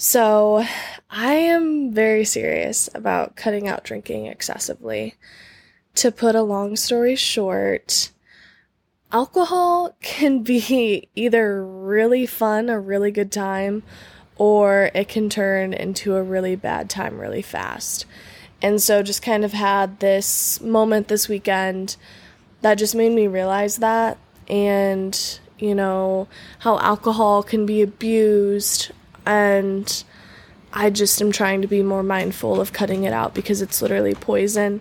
So, 0.00 0.64
I 1.10 1.34
am 1.34 1.92
very 1.92 2.24
serious 2.24 2.88
about 2.94 3.34
cutting 3.34 3.66
out 3.66 3.82
drinking 3.82 4.26
excessively. 4.26 5.16
To 5.96 6.12
put 6.12 6.36
a 6.36 6.42
long 6.42 6.76
story 6.76 7.16
short, 7.16 8.12
alcohol 9.12 9.94
can 10.00 10.42
be 10.42 11.08
either 11.14 11.64
really 11.64 12.26
fun, 12.26 12.68
a 12.68 12.78
really 12.78 13.10
good 13.10 13.32
time, 13.32 13.82
or 14.36 14.90
it 14.94 15.08
can 15.08 15.28
turn 15.28 15.72
into 15.72 16.14
a 16.14 16.22
really 16.22 16.56
bad 16.56 16.88
time 16.88 17.18
really 17.18 17.42
fast. 17.42 18.06
And 18.60 18.82
so, 18.82 19.02
just 19.02 19.22
kind 19.22 19.44
of 19.44 19.52
had 19.52 20.00
this 20.00 20.60
moment 20.60 21.08
this 21.08 21.28
weekend 21.28 21.96
that 22.60 22.74
just 22.74 22.94
made 22.94 23.12
me 23.12 23.26
realize 23.28 23.76
that. 23.76 24.18
And, 24.48 25.38
you 25.58 25.74
know, 25.74 26.26
how 26.60 26.78
alcohol 26.80 27.42
can 27.42 27.66
be 27.66 27.82
abused 27.82 28.90
and 29.28 30.04
I 30.72 30.90
just 30.90 31.20
am 31.20 31.32
trying 31.32 31.62
to 31.62 31.68
be 31.68 31.82
more 31.82 32.02
mindful 32.02 32.60
of 32.60 32.72
cutting 32.72 33.04
it 33.04 33.12
out 33.12 33.34
because 33.34 33.62
it's 33.62 33.80
literally 33.82 34.14
poison. 34.14 34.80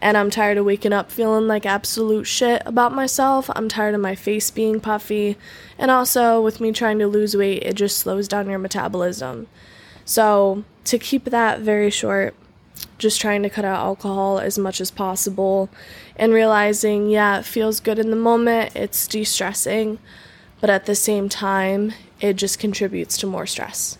And 0.00 0.16
I'm 0.16 0.30
tired 0.30 0.58
of 0.58 0.64
waking 0.64 0.92
up 0.92 1.10
feeling 1.10 1.48
like 1.48 1.66
absolute 1.66 2.24
shit 2.24 2.62
about 2.64 2.94
myself. 2.94 3.50
I'm 3.56 3.68
tired 3.68 3.94
of 3.94 4.00
my 4.00 4.14
face 4.14 4.50
being 4.50 4.80
puffy. 4.80 5.36
And 5.76 5.90
also, 5.90 6.40
with 6.40 6.60
me 6.60 6.72
trying 6.72 6.98
to 7.00 7.08
lose 7.08 7.36
weight, 7.36 7.62
it 7.64 7.74
just 7.74 7.98
slows 7.98 8.28
down 8.28 8.48
your 8.48 8.58
metabolism. 8.58 9.48
So, 10.04 10.64
to 10.84 10.98
keep 10.98 11.24
that 11.24 11.60
very 11.60 11.90
short, 11.90 12.34
just 12.98 13.20
trying 13.20 13.42
to 13.42 13.50
cut 13.50 13.64
out 13.64 13.80
alcohol 13.80 14.38
as 14.38 14.58
much 14.58 14.80
as 14.80 14.90
possible 14.90 15.68
and 16.16 16.32
realizing, 16.32 17.08
yeah, 17.08 17.40
it 17.40 17.44
feels 17.44 17.80
good 17.80 17.98
in 17.98 18.10
the 18.10 18.16
moment, 18.16 18.74
it's 18.74 19.06
de 19.06 19.24
stressing, 19.24 19.98
but 20.60 20.70
at 20.70 20.86
the 20.86 20.94
same 20.94 21.28
time, 21.28 21.92
it 22.20 22.34
just 22.34 22.58
contributes 22.58 23.16
to 23.18 23.26
more 23.26 23.46
stress. 23.46 23.98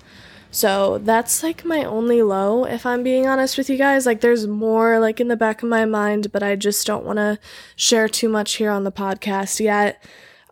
So 0.51 0.99
that's 0.99 1.43
like 1.43 1.65
my 1.65 1.85
only 1.85 2.23
low, 2.23 2.65
if 2.65 2.87
I'm 2.87 3.03
being 3.03 3.27
honest 3.27 3.59
with 3.59 3.69
you 3.69 3.77
guys. 3.77 4.07
Like, 4.07 4.21
there's 4.21 4.47
more 4.47 4.99
like 4.99 5.21
in 5.21 5.29
the 5.29 5.37
back 5.37 5.63
of 5.63 5.69
my 5.69 5.85
mind, 5.85 6.33
but 6.33 6.43
I 6.43 6.57
just 6.57 6.87
don't 6.87 7.05
want 7.05 7.19
to 7.19 7.39
share 7.77 8.09
too 8.09 8.29
much 8.29 8.55
here 8.55 8.71
on 8.71 8.85
the 8.85 8.93
podcast 8.93 9.61
yet. 9.61 10.03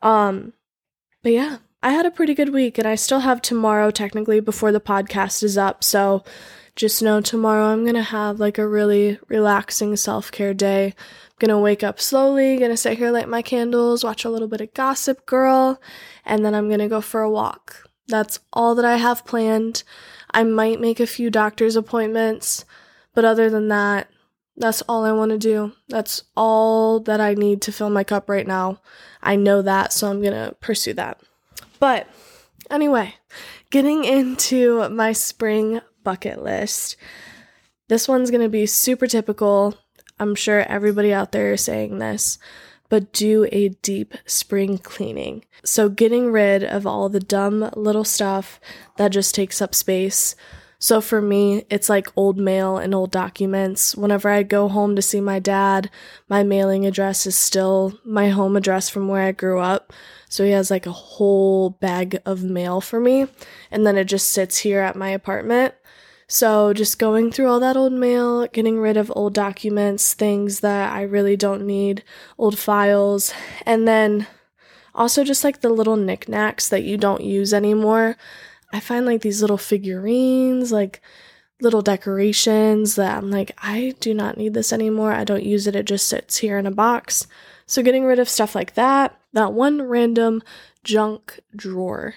Um, 0.03 0.53
but 1.23 1.33
yeah, 1.33 1.59
I 1.83 1.93
had 1.93 2.07
a 2.07 2.11
pretty 2.11 2.35
good 2.35 2.53
week, 2.53 2.79
and 2.79 2.87
I 2.87 2.95
still 2.95 3.21
have 3.21 3.41
tomorrow 3.41 3.91
technically 3.91 4.41
before 4.41 4.71
the 4.73 4.81
podcast 4.81 5.43
is 5.43 5.57
up. 5.57 5.83
So 5.83 6.25
just 6.77 7.03
know 7.03 7.23
tomorrow 7.23 7.67
I'm 7.67 7.87
gonna 7.87 8.03
have 8.03 8.39
like 8.39 8.59
a 8.59 8.69
really 8.69 9.19
relaxing 9.29 9.97
self 9.97 10.31
care 10.31 10.53
day. 10.53 10.87
I'm 10.87 11.35
gonna 11.39 11.59
wake 11.59 11.83
up 11.83 12.01
slowly, 12.01 12.59
gonna 12.59 12.77
sit 12.77 12.99
here, 12.99 13.11
light 13.11 13.29
my 13.29 13.41
candles, 13.41 14.05
watch 14.05 14.27
a 14.27 14.31
little 14.31 14.47
bit 14.47 14.61
of 14.61 14.75
Gossip 14.75 15.25
Girl, 15.25 15.81
and 16.25 16.45
then 16.45 16.55
I'm 16.55 16.69
gonna 16.69 16.89
go 16.89 17.01
for 17.01 17.23
a 17.23 17.31
walk. 17.31 17.86
That's 18.09 18.39
all 18.53 18.75
that 18.75 18.85
I 18.85 18.97
have 18.97 19.25
planned. 19.25 19.83
I 20.31 20.45
might 20.45 20.81
make 20.81 21.01
a 21.01 21.07
few 21.07 21.31
doctor's 21.31 21.77
appointments, 21.77 22.65
but 23.15 23.25
other 23.25 23.51
than 23.51 23.69
that, 23.69 24.09
that's 24.57 24.83
all 24.83 25.05
I 25.05 25.13
want 25.13 25.33
to 25.33 25.39
do. 25.39 25.73
That's 25.89 26.23
all 26.37 27.01
that 27.01 27.21
I 27.21 27.35
need 27.35 27.63
to 27.63 27.73
fill 27.73 27.91
my 27.91 28.05
cup 28.05 28.29
right 28.29 28.47
now. 28.47 28.81
I 29.23 29.37
know 29.37 29.63
that, 29.63 29.93
so 29.93 30.09
I'm 30.09 30.21
going 30.21 30.33
to 30.33 30.55
pursue 30.61 30.95
that. 30.95 31.21
But 31.79 32.09
anyway, 32.71 33.15
getting 33.71 34.05
into 34.05 34.89
my 34.89 35.13
spring 35.13 35.81
bucket 36.07 36.41
list. 36.41 36.97
This 37.89 38.07
one's 38.07 38.31
going 38.31 38.43
to 38.43 38.49
be 38.49 38.65
super 38.65 39.09
typical. 39.09 39.75
I'm 40.21 40.37
sure 40.37 40.61
everybody 40.61 41.13
out 41.13 41.33
there 41.33 41.53
is 41.53 41.65
saying 41.65 41.99
this, 41.99 42.39
but 42.89 43.13
do 43.13 43.47
a 43.53 43.69
deep 43.69 44.15
spring 44.27 44.79
cleaning. 44.79 45.45
So, 45.65 45.89
getting 45.89 46.31
rid 46.31 46.63
of 46.63 46.87
all 46.87 47.09
the 47.09 47.21
dumb 47.21 47.71
little 47.75 48.05
stuff 48.05 48.61
that 48.97 49.09
just 49.09 49.35
takes 49.35 49.61
up 49.61 49.75
space. 49.75 50.37
So, 50.79 51.01
for 51.01 51.23
me, 51.23 51.65
it's 51.71 51.89
like 51.89 52.13
old 52.17 52.37
mail 52.39 52.77
and 52.77 52.95
old 52.95 53.11
documents. 53.11 53.97
Whenever 53.97 54.29
I 54.29 54.43
go 54.43 54.69
home 54.69 54.95
to 54.97 55.03
see 55.03 55.21
my 55.21 55.39
dad, 55.39 55.91
my 56.29 56.43
mailing 56.43 56.87
address 56.87 57.27
is 57.27 57.37
still 57.37 57.99
my 58.05 58.29
home 58.29 58.57
address 58.57 58.89
from 58.89 59.09
where 59.09 59.23
I 59.23 59.33
grew 59.33 59.59
up. 59.59 59.93
So, 60.29 60.45
he 60.45 60.51
has 60.51 60.71
like 60.71 60.87
a 60.87 60.93
whole 60.93 61.71
bag 61.71 62.21
of 62.27 62.45
mail 62.45 62.81
for 62.81 63.01
me, 63.01 63.27
and 63.71 63.87
then 63.87 63.97
it 63.97 64.05
just 64.05 64.29
sits 64.31 64.59
here 64.59 64.81
at 64.81 64.97
my 64.97 65.09
apartment. 65.09 65.75
So, 66.29 66.73
just 66.73 66.99
going 66.99 67.31
through 67.31 67.47
all 67.49 67.61
that 67.61 67.77
old 67.77 67.93
mail, 67.93 68.49
getting 68.49 68.81
rid 68.81 68.97
of 68.97 69.13
old 69.15 69.33
documents, 69.33 70.13
things 70.13 70.59
that 70.61 70.93
I 70.93 71.03
really 71.03 71.37
don't 71.37 71.65
need, 71.65 72.03
old 72.37 72.59
files, 72.59 73.33
and 73.65 73.87
then 73.87 74.27
also 74.93 75.23
just 75.23 75.45
like 75.45 75.61
the 75.61 75.69
little 75.69 75.97
knickknacks 75.97 76.69
that 76.69 76.83
you 76.83 76.97
don't 76.97 77.23
use 77.23 77.55
anymore. 77.55 78.17
I 78.73 78.81
find 78.81 79.07
like 79.07 79.23
these 79.23 79.41
little 79.41 79.59
figurines, 79.59 80.73
like 80.73 81.01
little 81.61 81.83
decorations 81.83 82.97
that 82.97 83.17
I'm 83.17 83.31
like, 83.31 83.53
I 83.59 83.95
do 84.01 84.13
not 84.13 84.37
need 84.37 84.53
this 84.55 84.73
anymore. 84.73 85.13
I 85.13 85.23
don't 85.23 85.45
use 85.45 85.69
it. 85.69 85.77
It 85.77 85.87
just 85.87 86.09
sits 86.09 86.39
here 86.39 86.59
in 86.59 86.67
a 86.67 86.73
box. 86.73 87.29
So, 87.67 87.83
getting 87.83 88.05
rid 88.05 88.19
of 88.19 88.29
stuff 88.29 88.57
like 88.57 88.75
that, 88.75 89.17
that 89.33 89.53
one 89.53 89.83
random 89.83 90.43
junk 90.83 91.39
drawer. 91.55 92.17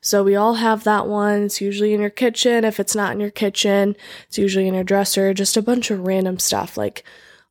So 0.00 0.24
we 0.24 0.34
all 0.34 0.54
have 0.54 0.84
that 0.84 1.06
one. 1.06 1.44
It's 1.44 1.60
usually 1.60 1.92
in 1.92 2.00
your 2.00 2.10
kitchen. 2.10 2.64
If 2.64 2.80
it's 2.80 2.94
not 2.94 3.12
in 3.12 3.20
your 3.20 3.30
kitchen, 3.30 3.96
it's 4.26 4.38
usually 4.38 4.66
in 4.66 4.74
your 4.74 4.84
dresser. 4.84 5.34
Just 5.34 5.56
a 5.56 5.62
bunch 5.62 5.90
of 5.90 6.06
random 6.06 6.38
stuff 6.38 6.76
like 6.76 7.04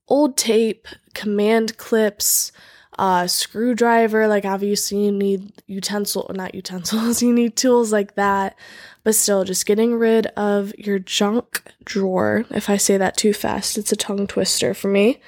old 0.07 0.35
tape, 0.35 0.87
command 1.13 1.77
clips, 1.77 2.51
uh, 2.97 3.27
screwdriver. 3.27 4.27
Like 4.27 4.45
obviously 4.45 5.05
you 5.05 5.11
need 5.11 5.53
utensil, 5.67 6.29
not 6.33 6.55
utensils. 6.55 7.21
You 7.29 7.33
need 7.33 7.55
tools 7.55 7.91
like 7.91 8.15
that. 8.15 8.57
But 9.03 9.15
still, 9.15 9.45
just 9.45 9.65
getting 9.65 9.95
rid 9.95 10.27
of 10.27 10.73
your 10.77 10.99
junk 10.99 11.63
drawer. 11.85 12.45
If 12.49 12.69
I 12.69 12.75
say 12.75 12.97
that 12.97 13.15
too 13.15 13.31
fast, 13.31 13.77
it's 13.77 13.93
a 13.93 13.95
tongue 13.95 14.27
twister 14.27 14.73
for 14.73 14.89
me. 14.89 15.21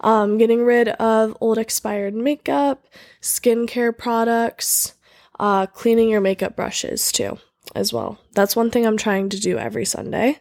Um, 0.00 0.38
getting 0.38 0.64
rid 0.64 0.88
of 0.88 1.36
old 1.40 1.58
expired 1.58 2.14
makeup, 2.14 2.86
skincare 3.20 3.96
products 3.96 4.94
uh, 5.38 5.66
cleaning 5.66 6.08
your 6.10 6.20
makeup 6.20 6.56
brushes 6.56 7.12
too. 7.12 7.38
as 7.74 7.92
well. 7.92 8.18
That's 8.32 8.56
one 8.56 8.70
thing 8.70 8.86
I'm 8.86 8.96
trying 8.96 9.28
to 9.30 9.40
do 9.40 9.58
every 9.58 9.84
Sunday. 9.84 10.40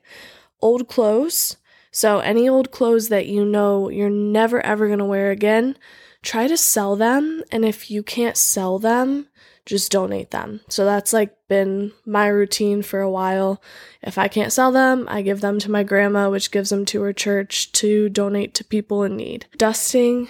Old 0.62 0.88
clothes. 0.88 1.58
So, 1.92 2.20
any 2.20 2.48
old 2.48 2.72
clothes 2.72 3.10
that 3.10 3.28
you 3.28 3.44
know 3.44 3.90
you're 3.90 4.10
never 4.10 4.66
ever 4.66 4.96
to 4.96 5.06
wear 5.06 5.32
again, 5.32 5.78
try 6.22 6.48
to 6.48 6.58
sell 6.58 6.96
them. 6.96 7.44
And 7.52 7.66
if 7.66 7.90
you 7.90 8.04
can't 8.04 8.38
sell 8.38 8.80
them, 8.80 9.28
just 9.68 9.92
donate 9.92 10.32
them. 10.32 10.62
So 10.70 10.86
that's 10.86 11.14
like 11.14 11.36
been 11.48 11.92
my 12.06 12.28
routine 12.28 12.82
for 12.82 13.02
a 13.02 13.12
while. 13.12 13.62
If 14.02 14.18
I 14.18 14.28
can't 14.28 14.54
sell 14.54 14.72
them, 14.72 15.06
I 15.10 15.22
give 15.22 15.42
them 15.42 15.60
to 15.60 15.72
my 15.72 15.84
grandma, 15.84 16.30
which 16.30 16.52
gives 16.52 16.70
them 16.70 16.86
to 16.86 17.02
her 17.02 17.14
church 17.14 17.72
to 17.74 18.10
donate 18.10 18.54
to 18.56 18.64
people 18.64 19.04
in 19.04 19.18
need. 19.18 19.46
Dusting, 19.58 20.30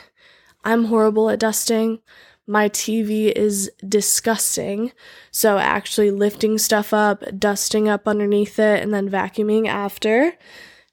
I'm 0.63 0.86
horrible 0.86 1.29
at 1.29 1.39
dusting. 1.39 2.00
My 2.48 2.70
TV 2.70 3.32
is 3.32 3.70
disgusting. 3.88 4.94
So 5.32 5.58
actually 5.58 6.12
lifting 6.12 6.58
stuff 6.58 6.94
up, 6.94 7.24
dusting 7.38 7.89
up 7.89 8.08
underneath 8.08 8.58
it, 8.58 8.82
and 8.82 8.94
then 8.94 9.10
vacuuming 9.10 9.68
after 9.68 10.34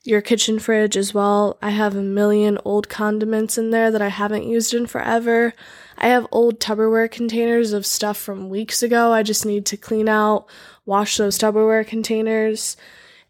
your 0.03 0.21
kitchen 0.21 0.59
fridge 0.59 0.97
as 0.97 1.15
well. 1.15 1.57
I 1.63 1.71
have 1.71 1.97
a 1.97 2.03
million 2.03 2.59
old 2.65 2.89
condiments 2.89 3.57
in 3.57 3.71
there 3.71 3.91
that 3.91 4.03
I 4.03 4.09
haven't 4.09 4.47
used 4.49 4.75
in 4.75 4.87
forever. 4.87 5.55
I 5.97 6.09
have 6.09 6.27
old 6.31 6.61
Tupperware 6.61 7.11
containers 7.11 7.73
of 7.73 7.87
stuff 7.87 8.19
from 8.19 8.51
weeks 8.51 8.83
ago. 8.83 9.13
I 9.13 9.23
just 9.23 9.47
need 9.47 9.65
to 9.67 9.77
clean 9.77 10.09
out, 10.09 10.47
wash 10.85 11.17
those 11.17 11.39
Tupperware 11.39 11.87
containers. 11.87 12.77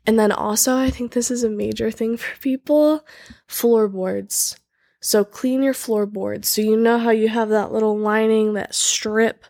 And 0.07 0.19
then 0.19 0.33
also, 0.33 0.77
I 0.77 0.91
think 0.91 1.13
this 1.13 1.31
is 1.31 1.45
a 1.45 1.51
major 1.51 1.91
thing 1.91 2.17
for 2.17 2.37
people 2.41 3.07
floorboards. 3.47 4.57
So 5.05 5.25
clean 5.25 5.63
your 5.63 5.75
floorboards. 5.75 6.49
So 6.49 6.63
you 6.63 6.77
know 6.77 6.99
how 6.99 7.11
you 7.11 7.29
have 7.29 7.51
that 7.51 7.73
little 7.73 7.99
lining, 7.99 8.55
that 8.55 8.75
strip 8.75 9.45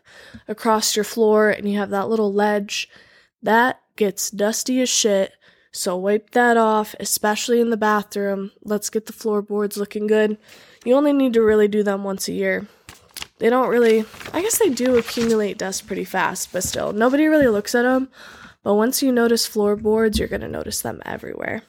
across 0.47 0.95
your 0.95 1.05
floor, 1.05 1.49
and 1.49 1.69
you 1.69 1.77
have 1.77 1.91
that 1.91 2.09
little 2.09 2.33
ledge. 2.33 2.89
That 3.41 3.79
gets 3.95 4.29
dusty 4.29 4.81
as 4.81 4.89
shit 4.89 5.31
so 5.75 5.97
wipe 5.97 6.29
that 6.31 6.55
off, 6.55 6.95
especially 7.01 7.59
in 7.59 7.69
the 7.69 7.75
bathroom. 7.75 8.51
Let's 8.63 8.89
get 8.89 9.07
the 9.07 9.13
floorboards 9.13 9.75
looking 9.75 10.07
good. 10.07 10.37
You 10.85 10.95
only 10.95 11.11
need 11.11 11.33
to 11.33 11.41
really 11.41 11.67
do 11.67 11.83
them 11.83 12.05
once 12.05 12.29
a 12.29 12.33
year. 12.33 12.65
They 13.39 13.49
don't 13.49 13.67
really, 13.67 14.05
I 14.31 14.41
guess 14.41 14.57
they 14.57 14.69
do 14.69 14.97
accumulate 14.97 15.57
dust 15.57 15.85
pretty 15.85 16.05
fast, 16.05 16.53
but 16.53 16.63
still, 16.63 16.93
nobody 16.93 17.27
really 17.27 17.47
looks 17.47 17.75
at 17.75 17.81
them. 17.81 18.07
But 18.63 18.75
once 18.75 19.03
you 19.03 19.11
notice 19.11 19.45
floorboards, 19.45 20.17
you're 20.17 20.29
to 20.29 20.47
notice 20.47 20.81
them 20.81 21.01
everywhere. 21.05 21.63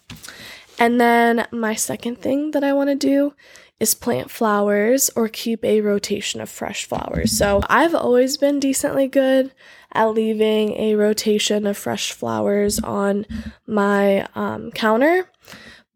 And 0.78 1.00
then 1.00 1.48
my 1.50 1.74
second 1.74 2.20
thing 2.22 2.52
that 2.52 2.62
I 2.62 2.72
want 2.74 2.90
to 2.90 2.94
do 2.94 3.34
is 3.78 3.94
plant 3.94 4.30
flowers 4.30 5.10
or 5.16 5.28
keep 5.28 5.64
a 5.64 5.80
rotation 5.80 6.40
of 6.40 6.48
fresh 6.48 6.86
flowers. 6.86 7.32
So 7.32 7.60
I've 7.68 7.94
always 7.94 8.36
been 8.36 8.58
decently 8.58 9.06
good 9.08 9.52
at 9.92 10.06
leaving 10.06 10.72
a 10.72 10.94
rotation 10.94 11.66
of 11.66 11.76
fresh 11.76 12.12
flowers 12.12 12.78
on 12.80 13.26
my 13.66 14.26
um, 14.34 14.70
counter. 14.72 15.28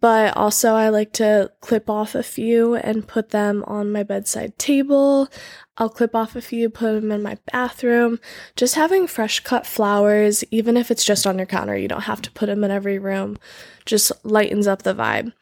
But 0.00 0.34
also, 0.34 0.74
I 0.74 0.88
like 0.88 1.12
to 1.14 1.50
clip 1.60 1.90
off 1.90 2.14
a 2.14 2.22
few 2.22 2.74
and 2.74 3.06
put 3.06 3.30
them 3.30 3.62
on 3.66 3.92
my 3.92 4.02
bedside 4.02 4.58
table. 4.58 5.28
I'll 5.76 5.90
clip 5.90 6.14
off 6.14 6.36
a 6.36 6.40
few, 6.40 6.70
put 6.70 6.92
them 6.92 7.12
in 7.12 7.22
my 7.22 7.36
bathroom. 7.52 8.18
Just 8.56 8.76
having 8.76 9.06
fresh 9.06 9.40
cut 9.40 9.66
flowers, 9.66 10.42
even 10.50 10.78
if 10.78 10.90
it's 10.90 11.04
just 11.04 11.26
on 11.26 11.36
your 11.36 11.46
counter, 11.46 11.76
you 11.76 11.88
don't 11.88 12.02
have 12.02 12.22
to 12.22 12.30
put 12.30 12.46
them 12.46 12.64
in 12.64 12.70
every 12.70 12.98
room, 12.98 13.38
just 13.84 14.12
lightens 14.24 14.66
up 14.66 14.82
the 14.82 14.94
vibe. 14.94 15.32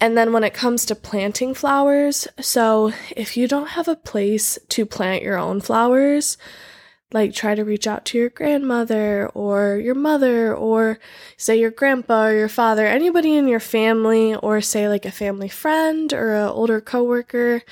And 0.00 0.16
then 0.16 0.32
when 0.32 0.44
it 0.44 0.54
comes 0.54 0.84
to 0.86 0.94
planting 0.94 1.54
flowers, 1.54 2.28
so 2.40 2.92
if 3.16 3.36
you 3.36 3.48
don't 3.48 3.70
have 3.70 3.88
a 3.88 3.96
place 3.96 4.58
to 4.68 4.86
plant 4.86 5.22
your 5.22 5.38
own 5.38 5.60
flowers, 5.60 6.36
like 7.14 7.32
try 7.32 7.54
to 7.54 7.64
reach 7.64 7.86
out 7.86 8.04
to 8.04 8.18
your 8.18 8.28
grandmother 8.28 9.28
or 9.34 9.76
your 9.76 9.94
mother 9.94 10.54
or 10.54 10.98
say 11.36 11.58
your 11.58 11.70
grandpa 11.70 12.26
or 12.26 12.34
your 12.34 12.48
father 12.48 12.86
anybody 12.86 13.36
in 13.36 13.46
your 13.46 13.60
family 13.60 14.34
or 14.34 14.60
say 14.60 14.88
like 14.88 15.06
a 15.06 15.12
family 15.12 15.48
friend 15.48 16.12
or 16.12 16.34
an 16.34 16.48
older 16.48 16.80
coworker 16.80 17.62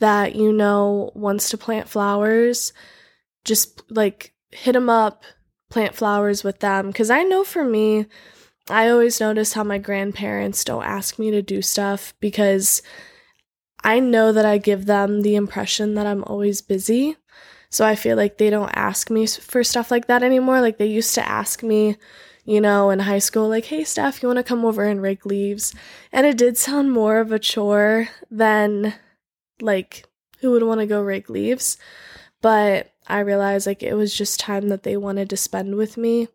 that 0.00 0.34
you 0.34 0.50
know 0.50 1.12
wants 1.14 1.50
to 1.50 1.58
plant 1.58 1.88
flowers 1.88 2.72
just 3.44 3.82
like 3.90 4.32
hit 4.50 4.72
them 4.72 4.88
up 4.88 5.24
plant 5.68 5.94
flowers 5.94 6.42
with 6.42 6.60
them. 6.60 6.88
Because 6.88 7.10
i 7.10 7.22
know 7.22 7.44
for 7.44 7.64
me 7.64 8.06
i 8.70 8.88
always 8.88 9.20
notice 9.20 9.52
how 9.52 9.62
my 9.62 9.78
grandparents 9.78 10.64
don't 10.64 10.84
ask 10.84 11.18
me 11.18 11.30
to 11.30 11.42
do 11.42 11.60
stuff 11.60 12.14
because 12.18 12.82
i 13.84 14.00
know 14.00 14.32
that 14.32 14.46
i 14.46 14.56
give 14.56 14.86
them 14.86 15.20
the 15.20 15.36
impression 15.36 15.94
that 15.94 16.06
i'm 16.06 16.24
always 16.24 16.62
busy 16.62 17.16
so 17.76 17.84
I 17.84 17.94
feel 17.94 18.16
like 18.16 18.38
they 18.38 18.48
don't 18.48 18.72
ask 18.74 19.10
me 19.10 19.26
for 19.26 19.62
stuff 19.62 19.90
like 19.90 20.06
that 20.06 20.22
anymore. 20.22 20.62
Like 20.62 20.78
they 20.78 20.86
used 20.86 21.14
to 21.16 21.28
ask 21.28 21.62
me, 21.62 21.96
you 22.46 22.58
know, 22.58 22.88
in 22.88 23.00
high 23.00 23.18
school, 23.18 23.50
like, 23.50 23.66
hey, 23.66 23.84
Steph, 23.84 24.22
you 24.22 24.28
want 24.30 24.38
to 24.38 24.42
come 24.42 24.64
over 24.64 24.82
and 24.84 25.02
rake 25.02 25.26
leaves? 25.26 25.74
And 26.10 26.26
it 26.26 26.38
did 26.38 26.56
sound 26.56 26.90
more 26.90 27.18
of 27.18 27.32
a 27.32 27.38
chore 27.38 28.08
than 28.30 28.94
like 29.60 30.06
who 30.38 30.52
would 30.52 30.62
want 30.62 30.80
to 30.80 30.86
go 30.86 31.02
rake 31.02 31.28
leaves. 31.28 31.76
But 32.40 32.94
I 33.08 33.18
realized 33.18 33.66
like 33.66 33.82
it 33.82 33.92
was 33.92 34.16
just 34.16 34.40
time 34.40 34.70
that 34.70 34.82
they 34.82 34.96
wanted 34.96 35.28
to 35.28 35.36
spend 35.36 35.74
with 35.74 35.98
me. 35.98 36.28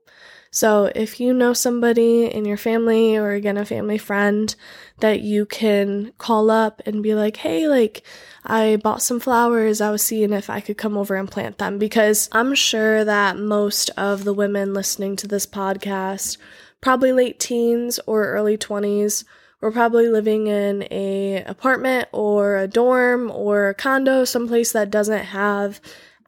So 0.51 0.91
if 0.93 1.19
you 1.19 1.33
know 1.33 1.53
somebody 1.53 2.25
in 2.25 2.45
your 2.45 2.57
family 2.57 3.17
or 3.17 3.31
again 3.31 3.57
a 3.57 3.65
family 3.65 3.97
friend 3.97 4.53
that 5.01 5.21
you 5.21 5.45
can 5.45 6.13
call 6.17 6.49
up 6.49 6.81
and 6.85 7.03
be 7.03 7.13
like, 7.13 7.37
hey, 7.37 7.67
like 7.67 8.03
I 8.45 8.77
bought 8.77 9.01
some 9.01 9.19
flowers, 9.19 9.81
I 9.81 9.91
was 9.91 10.01
seeing 10.01 10.33
if 10.33 10.49
I 10.49 10.61
could 10.61 10.77
come 10.77 10.97
over 10.97 11.15
and 11.15 11.29
plant 11.29 11.57
them. 11.57 11.77
Because 11.77 12.29
I'm 12.31 12.55
sure 12.55 13.03
that 13.05 13.37
most 13.37 13.89
of 13.97 14.23
the 14.23 14.33
women 14.33 14.73
listening 14.73 15.15
to 15.17 15.27
this 15.27 15.45
podcast, 15.45 16.37
probably 16.79 17.11
late 17.11 17.39
teens 17.39 17.99
or 18.07 18.27
early 18.27 18.57
20s, 18.57 19.23
were 19.59 19.71
probably 19.71 20.07
living 20.07 20.47
in 20.47 20.87
a 20.89 21.43
apartment 21.43 22.07
or 22.11 22.57
a 22.57 22.67
dorm 22.67 23.29
or 23.29 23.69
a 23.69 23.73
condo, 23.75 24.25
someplace 24.25 24.71
that 24.71 24.89
doesn't 24.89 25.25
have 25.25 25.79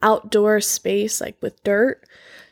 outdoor 0.04 0.60
space 0.60 1.20
like 1.20 1.36
with 1.40 1.62
dirt. 1.64 2.04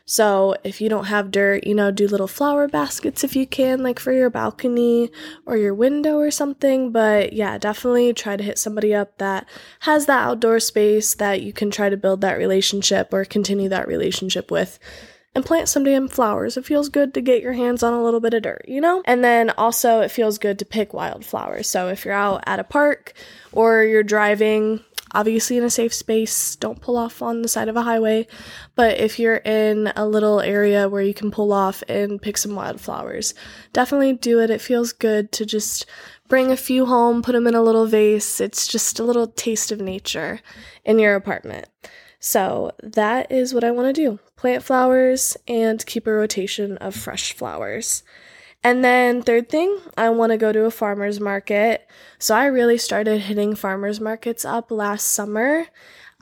So 0.05 0.55
if 0.65 0.81
you 0.81 0.89
don't 0.89 1.05
have 1.05 1.31
dirt, 1.31 1.65
you 1.65 1.73
know, 1.73 1.89
do 1.89 2.07
little 2.07 2.27
flower 2.27 2.67
baskets 2.67 3.23
if 3.23 3.37
you 3.37 3.47
can, 3.47 3.81
like 3.81 3.99
for 3.99 4.11
your 4.11 4.29
balcony 4.29 5.09
or 5.45 5.55
your 5.55 5.73
window 5.73 6.17
or 6.17 6.29
something. 6.29 6.91
But 6.91 7.31
yeah, 7.31 7.57
definitely 7.57 8.11
try 8.13 8.35
to 8.35 8.43
hit 8.43 8.57
somebody 8.57 8.93
up 8.93 9.17
that 9.19 9.47
has 9.81 10.05
that 10.07 10.27
outdoor 10.27 10.59
space 10.59 11.15
that 11.15 11.41
you 11.41 11.53
can 11.53 11.71
try 11.71 11.89
to 11.89 11.95
build 11.95 12.19
that 12.21 12.37
relationship 12.37 13.13
or 13.13 13.23
continue 13.23 13.69
that 13.69 13.87
relationship 13.87 14.51
with 14.51 14.77
and 15.35 15.45
plant 15.45 15.69
some 15.69 15.85
damn 15.85 16.07
flowers. 16.07 16.57
It 16.57 16.65
feels 16.65 16.89
good 16.89 17.13
to 17.13 17.21
get 17.21 17.41
your 17.41 17.53
hands 17.53 17.81
on 17.81 17.93
a 17.93 18.03
little 18.03 18.19
bit 18.19 18.33
of 18.33 18.43
dirt, 18.43 18.65
you 18.67 18.81
know? 18.81 19.01
And 19.05 19.23
then 19.23 19.51
also, 19.51 20.01
it 20.01 20.11
feels 20.11 20.37
good 20.37 20.59
to 20.59 20.65
pick 20.65 20.93
wildflowers. 20.93 21.67
So 21.67 21.87
if 21.87 22.05
you're 22.05 22.13
out 22.13 22.43
at 22.45 22.59
a 22.59 22.63
park 22.63 23.13
or 23.51 23.83
you're 23.83 24.03
driving, 24.03 24.83
obviously 25.13 25.57
in 25.57 25.63
a 25.63 25.69
safe 25.69 25.93
space. 25.93 26.55
Don't 26.55 26.81
pull 26.81 26.97
off 26.97 27.21
on 27.21 27.41
the 27.41 27.47
side 27.47 27.69
of 27.69 27.75
a 27.75 27.83
highway. 27.83 28.27
But 28.75 28.99
if 28.99 29.19
you're 29.19 29.37
in 29.37 29.91
a 29.95 30.07
little 30.07 30.41
area 30.41 30.89
where 30.89 31.01
you 31.01 31.13
can 31.13 31.31
pull 31.31 31.53
off 31.53 31.83
and 31.87 32.21
pick 32.21 32.37
some 32.37 32.55
wildflowers, 32.55 33.33
definitely 33.71 34.13
do 34.13 34.39
it. 34.39 34.49
It 34.49 34.61
feels 34.61 34.93
good 34.93 35.31
to 35.33 35.45
just 35.45 35.85
bring 36.27 36.51
a 36.51 36.57
few 36.57 36.85
home, 36.85 37.21
put 37.21 37.33
them 37.33 37.47
in 37.47 37.55
a 37.55 37.61
little 37.61 37.85
vase. 37.85 38.41
It's 38.41 38.67
just 38.67 38.99
a 38.99 39.03
little 39.03 39.27
taste 39.27 39.71
of 39.71 39.79
nature 39.79 40.41
in 40.83 40.99
your 40.99 41.15
apartment. 41.15 41.67
So 42.19 42.71
that 42.81 43.31
is 43.31 43.53
what 43.53 43.63
I 43.63 43.71
want 43.71 43.93
to 43.93 44.01
do 44.01 44.19
plant 44.37 44.63
flowers 44.63 45.37
and 45.47 45.85
keep 45.85 46.05
a 46.05 46.11
rotation 46.11 46.77
of 46.79 46.95
fresh 46.95 47.33
flowers. 47.33 48.03
And 48.63 48.83
then, 48.83 49.21
third 49.21 49.49
thing, 49.49 49.77
I 49.97 50.09
want 50.09 50.31
to 50.31 50.37
go 50.37 50.53
to 50.53 50.65
a 50.65 50.71
farmer's 50.71 51.19
market. 51.19 51.87
So, 52.17 52.35
I 52.35 52.45
really 52.45 52.77
started 52.77 53.21
hitting 53.21 53.55
farmer's 53.55 53.99
markets 53.99 54.45
up 54.45 54.71
last 54.71 55.07
summer. 55.07 55.67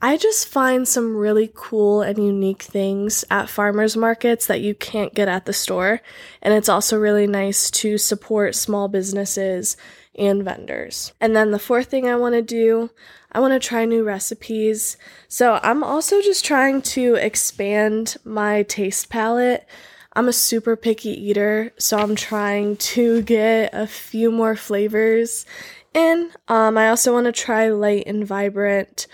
I 0.03 0.17
just 0.17 0.47
find 0.47 0.87
some 0.87 1.15
really 1.15 1.51
cool 1.53 2.01
and 2.01 2.17
unique 2.17 2.63
things 2.63 3.23
at 3.29 3.49
farmers 3.49 3.95
markets 3.95 4.47
that 4.47 4.61
you 4.61 4.73
can't 4.73 5.13
get 5.13 5.27
at 5.27 5.45
the 5.45 5.53
store. 5.53 6.01
And 6.41 6.55
it's 6.55 6.69
also 6.69 6.97
really 6.97 7.27
nice 7.27 7.69
to 7.71 7.99
support 7.99 8.55
small 8.55 8.87
businesses 8.87 9.77
and 10.17 10.43
vendors. 10.43 11.13
And 11.21 11.35
then 11.35 11.51
the 11.51 11.59
fourth 11.59 11.87
thing 11.87 12.07
I 12.07 12.15
want 12.15 12.33
to 12.33 12.41
do, 12.41 12.89
I 13.31 13.39
want 13.39 13.53
to 13.53 13.59
try 13.59 13.85
new 13.85 14.03
recipes. 14.03 14.97
So 15.27 15.59
I'm 15.61 15.83
also 15.83 16.19
just 16.19 16.43
trying 16.43 16.81
to 16.81 17.13
expand 17.15 18.17
my 18.23 18.63
taste 18.63 19.09
palette. 19.09 19.67
I'm 20.13 20.27
a 20.27 20.33
super 20.33 20.75
picky 20.75 21.09
eater, 21.09 21.71
so 21.77 21.97
I'm 21.97 22.15
trying 22.15 22.75
to 22.77 23.21
get 23.21 23.69
a 23.73 23.87
few 23.87 24.29
more 24.31 24.55
flavors 24.55 25.45
in. 25.93 26.31
Um, 26.47 26.77
I 26.77 26.89
also 26.89 27.13
want 27.13 27.25
to 27.27 27.31
try 27.31 27.69
light 27.69 28.03
and 28.07 28.27
vibrant, 28.27 29.07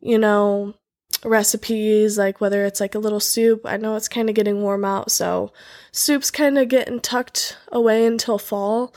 you 0.00 0.18
know, 0.18 0.74
recipes, 1.24 2.18
like 2.18 2.40
whether 2.40 2.64
it's 2.66 2.80
like 2.80 2.94
a 2.94 2.98
little 2.98 3.20
soup. 3.20 3.62
I 3.64 3.78
know 3.78 3.96
it's 3.96 4.08
kind 4.08 4.28
of 4.28 4.34
getting 4.34 4.60
warm 4.60 4.84
out, 4.84 5.10
so 5.10 5.52
soup's 5.90 6.30
kind 6.30 6.58
of 6.58 6.68
getting 6.68 7.00
tucked 7.00 7.56
away 7.70 8.04
until 8.04 8.38
fall. 8.38 8.94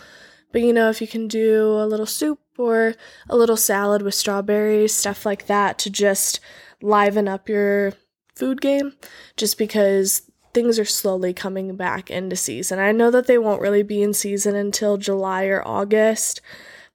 But 0.52 0.62
you 0.62 0.74
know, 0.74 0.90
if 0.90 1.02
you 1.02 1.08
can 1.08 1.28
do 1.28 1.80
a 1.80 1.88
little 1.88 2.06
soup 2.06 2.40
or 2.58 2.96
a 3.30 3.38
little 3.38 3.58
salad 3.58 4.02
with 4.02 4.16
strawberries, 4.16 4.94
stuff 4.94 5.26
like 5.26 5.48
that 5.48 5.78
to 5.80 5.90
just 5.90 6.40
liven 6.82 7.28
up 7.28 7.48
your 7.48 7.94
food 8.36 8.60
game, 8.60 8.94
just 9.38 9.58
because 9.58 10.30
things 10.56 10.80
are 10.80 10.86
slowly 10.86 11.34
coming 11.34 11.76
back 11.76 12.10
into 12.10 12.36
season. 12.36 12.80
I 12.80 12.92
know 12.92 13.12
that 13.12 13.28
they 13.28 13.38
won't 13.38 13.62
really 13.62 13.84
be 13.84 14.02
in 14.02 14.14
season 14.14 14.56
until 14.56 14.98
July 14.98 15.46
or 15.46 15.62
August, 15.68 16.42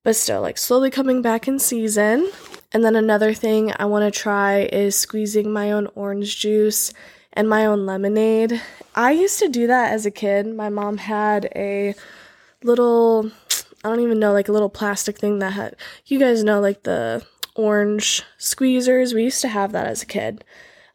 but 0.02 0.16
still, 0.16 0.40
like 0.40 0.58
slowly 0.58 0.90
coming 0.90 1.20
back 1.20 1.46
in 1.46 1.58
season. 1.58 2.30
And 2.72 2.82
then 2.82 2.96
another 2.96 3.34
thing 3.34 3.72
I 3.78 3.84
want 3.84 4.12
to 4.12 4.18
try 4.18 4.60
is 4.72 4.96
squeezing 4.96 5.52
my 5.52 5.70
own 5.70 5.88
orange 5.94 6.40
juice 6.40 6.92
and 7.34 7.48
my 7.48 7.66
own 7.66 7.84
lemonade. 7.84 8.60
I 8.94 9.12
used 9.12 9.38
to 9.40 9.48
do 9.48 9.66
that 9.66 9.92
as 9.92 10.06
a 10.06 10.10
kid. 10.10 10.46
My 10.46 10.70
mom 10.70 10.96
had 10.96 11.52
a 11.54 11.94
little, 12.64 13.30
I 13.84 13.88
don't 13.88 14.00
even 14.00 14.18
know, 14.18 14.32
like 14.32 14.48
a 14.48 14.52
little 14.52 14.70
plastic 14.70 15.18
thing 15.18 15.38
that 15.40 15.52
had, 15.52 15.76
you 16.06 16.18
guys 16.18 16.42
know, 16.42 16.60
like 16.60 16.84
the 16.84 17.24
orange 17.54 18.22
squeezers. 18.38 19.14
We 19.14 19.24
used 19.24 19.42
to 19.42 19.48
have 19.48 19.72
that 19.72 19.86
as 19.86 20.02
a 20.02 20.06
kid. 20.06 20.44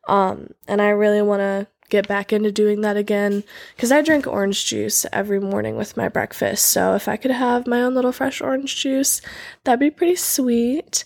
Um, 0.08 0.50
and 0.68 0.82
I 0.82 0.90
really 0.90 1.22
want 1.22 1.42
to 1.42 1.68
get 1.90 2.08
back 2.08 2.34
into 2.34 2.52
doing 2.52 2.82
that 2.82 2.98
again 2.98 3.44
because 3.76 3.92
I 3.92 4.02
drink 4.02 4.28
orange 4.28 4.66
juice 4.66 5.06
every 5.14 5.40
morning 5.40 5.76
with 5.76 5.98
my 5.98 6.10
breakfast. 6.10 6.66
So 6.66 6.96
if 6.96 7.08
I 7.08 7.18
could 7.18 7.32
have 7.32 7.68
my 7.68 7.82
own 7.82 7.94
little 7.94 8.12
fresh 8.12 8.42
orange 8.42 8.76
juice, 8.76 9.22
that'd 9.64 9.80
be 9.80 9.92
pretty 9.92 10.16
sweet. 10.16 11.06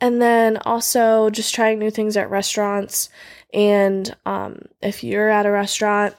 And 0.00 0.22
then 0.22 0.58
also 0.58 1.30
just 1.30 1.54
trying 1.54 1.78
new 1.78 1.90
things 1.90 2.16
at 2.16 2.30
restaurants. 2.30 3.08
And 3.52 4.14
um, 4.26 4.62
if 4.82 5.02
you're 5.02 5.30
at 5.30 5.46
a 5.46 5.50
restaurant, 5.50 6.14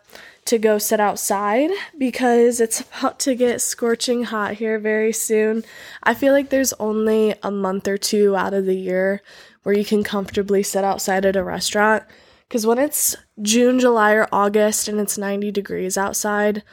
to 0.49 0.57
go 0.57 0.79
sit 0.79 0.99
outside 0.99 1.69
because 1.95 2.59
it's 2.59 2.81
about 2.99 3.19
to 3.19 3.35
get 3.35 3.61
scorching 3.61 4.23
hot 4.23 4.53
here 4.53 4.79
very 4.79 5.13
soon. 5.13 5.63
I 6.01 6.15
feel 6.15 6.33
like 6.33 6.49
there's 6.49 6.73
only 6.73 7.35
a 7.43 7.51
month 7.51 7.87
or 7.87 7.99
two 7.99 8.35
out 8.35 8.55
of 8.55 8.65
the 8.65 8.75
year 8.75 9.21
where 9.61 9.77
you 9.77 9.85
can 9.85 10.03
comfortably 10.03 10.63
sit 10.63 10.83
outside 10.83 11.25
at 11.25 11.35
a 11.35 11.43
restaurant. 11.43 12.03
Because 12.49 12.65
when 12.65 12.79
it's 12.79 13.15
June, 13.39 13.79
July, 13.79 14.13
or 14.13 14.27
August 14.31 14.87
and 14.87 14.99
it's 14.99 15.19
90 15.19 15.51
degrees 15.51 15.99
outside, 15.99 16.63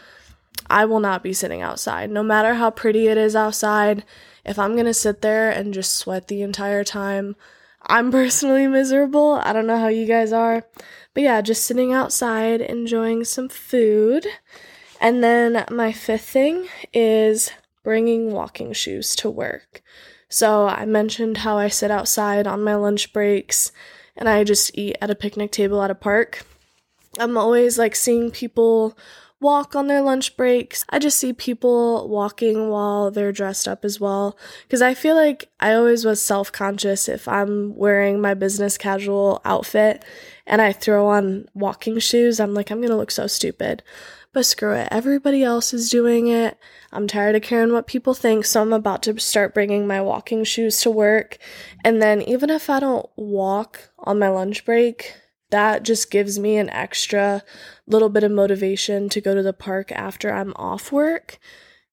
I 0.71 0.87
will 0.87 1.01
not 1.01 1.23
be 1.23 1.35
sitting 1.35 1.61
outside. 1.61 2.11
No 2.11 2.23
matter 2.23 2.55
how 2.55 2.71
pretty 2.71 3.09
it 3.09 3.19
is 3.19 3.37
outside, 3.37 4.03
if 4.43 4.59
I'm 4.59 4.75
gonna 4.75 4.95
sit 4.95 5.21
there 5.21 5.51
and 5.51 5.75
just 5.75 5.95
sweat 5.95 6.29
the 6.29 6.41
entire 6.41 6.83
time, 6.83 7.37
I'm 7.83 8.11
personally 8.11 8.67
miserable. 8.67 9.39
I 9.45 9.53
don't 9.53 9.67
know 9.67 9.79
how 9.79 9.89
you 9.89 10.07
guys 10.07 10.33
are. 10.33 10.65
But 11.12 11.23
yeah, 11.23 11.43
just 11.43 11.65
sitting 11.65 11.93
outside 11.93 12.62
enjoying 12.62 13.25
some 13.25 13.51
food. 13.51 14.27
And 14.99 15.23
then 15.23 15.67
my 15.71 15.93
fifth 15.93 16.29
thing 16.29 16.69
is 16.95 17.51
bringing 17.85 18.33
walking 18.33 18.73
shoes 18.73 19.15
to 19.17 19.29
work. 19.29 19.83
So 20.29 20.67
I 20.67 20.87
mentioned 20.87 21.39
how 21.39 21.59
I 21.59 21.69
sit 21.69 21.91
outside 21.91 22.47
on 22.47 22.65
my 22.65 22.75
lunch 22.75 23.12
breaks 23.12 23.73
and 24.16 24.29
I 24.29 24.44
just 24.44 24.76
eat 24.76 24.96
at 25.00 25.11
a 25.11 25.14
picnic 25.14 25.52
table 25.52 25.83
at 25.83 25.90
a 25.90 25.94
park. 25.94 26.44
I'm 27.18 27.37
always 27.37 27.79
like 27.79 27.94
seeing 27.94 28.31
people 28.31 28.96
walk 29.40 29.76
on 29.76 29.87
their 29.87 30.00
lunch 30.00 30.37
breaks. 30.37 30.85
I 30.88 30.98
just 30.98 31.18
see 31.18 31.33
people 31.33 32.09
walking 32.09 32.68
while 32.68 33.11
they're 33.11 33.33
dressed 33.33 33.68
up 33.68 33.85
as 33.85 34.00
well. 34.00 34.37
Because 34.62 34.83
I 34.83 34.94
feel 34.94 35.14
like 35.14 35.48
I 35.61 35.74
always 35.74 36.05
was 36.05 36.22
self 36.22 36.50
conscious 36.52 37.09
if 37.09 37.29
I'm 37.29 37.76
wearing 37.76 38.20
my 38.20 38.35
business 38.35 38.79
casual 38.79 39.40
outfit 39.44 40.05
and 40.46 40.62
I 40.62 40.72
throw 40.72 41.09
on 41.09 41.46
walking 41.55 41.98
shoes. 41.98 42.40
I'm 42.40 42.55
like, 42.55 42.70
I'm 42.70 42.79
going 42.79 42.90
to 42.90 42.96
look 42.96 43.11
so 43.11 43.26
stupid. 43.26 43.83
But 44.37 44.44
screw 44.44 44.75
it. 44.75 44.88
Everybody 44.90 45.42
else 45.42 45.72
is 45.72 45.88
doing 45.88 46.27
it. 46.29 46.59
I'm 46.92 47.07
tired 47.07 47.37
of 47.37 47.40
caring 47.40 47.72
what 47.72 47.87
people 47.87 48.12
think, 48.12 48.44
so 48.44 48.61
I'm 48.61 48.75
about 48.75 49.03
to 49.05 49.18
start 49.18 49.55
bringing 49.55 49.87
my 49.87 50.03
walking 50.03 50.44
shoes 50.44 50.79
to 50.83 50.90
work. 50.90 51.38
And 51.83 52.03
then, 52.03 52.20
even 52.20 52.51
if 52.51 52.68
I 52.68 52.79
don't 52.79 53.09
walk 53.16 53.88
on 53.99 54.18
my 54.18 54.29
lunch 54.29 54.66
break, 54.66 55.14
that 55.49 55.85
just 55.85 56.11
gives 56.11 56.38
me 56.38 56.59
an 56.59 56.68
extra 56.68 57.44
little 57.87 58.11
bit 58.11 58.25
of 58.25 58.31
motivation 58.31 59.09
to 59.09 59.22
go 59.22 59.35
to 59.35 59.42
the 59.42 59.55
park 59.55 59.90
after 59.90 60.31
I'm 60.31 60.53
off 60.57 60.92
work. 60.92 61.38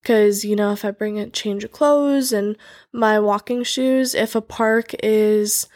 Because, 0.01 0.43
you 0.43 0.57
know, 0.57 0.73
if 0.73 0.83
I 0.83 0.91
bring 0.91 1.17
a 1.17 1.29
change 1.29 1.63
of 1.63 1.71
clothes 1.71 2.33
and 2.33 2.57
my 2.91 3.21
walking 3.21 3.63
shoes, 3.63 4.13
if 4.13 4.35
a 4.35 4.41
park 4.41 4.93
is 5.01 5.69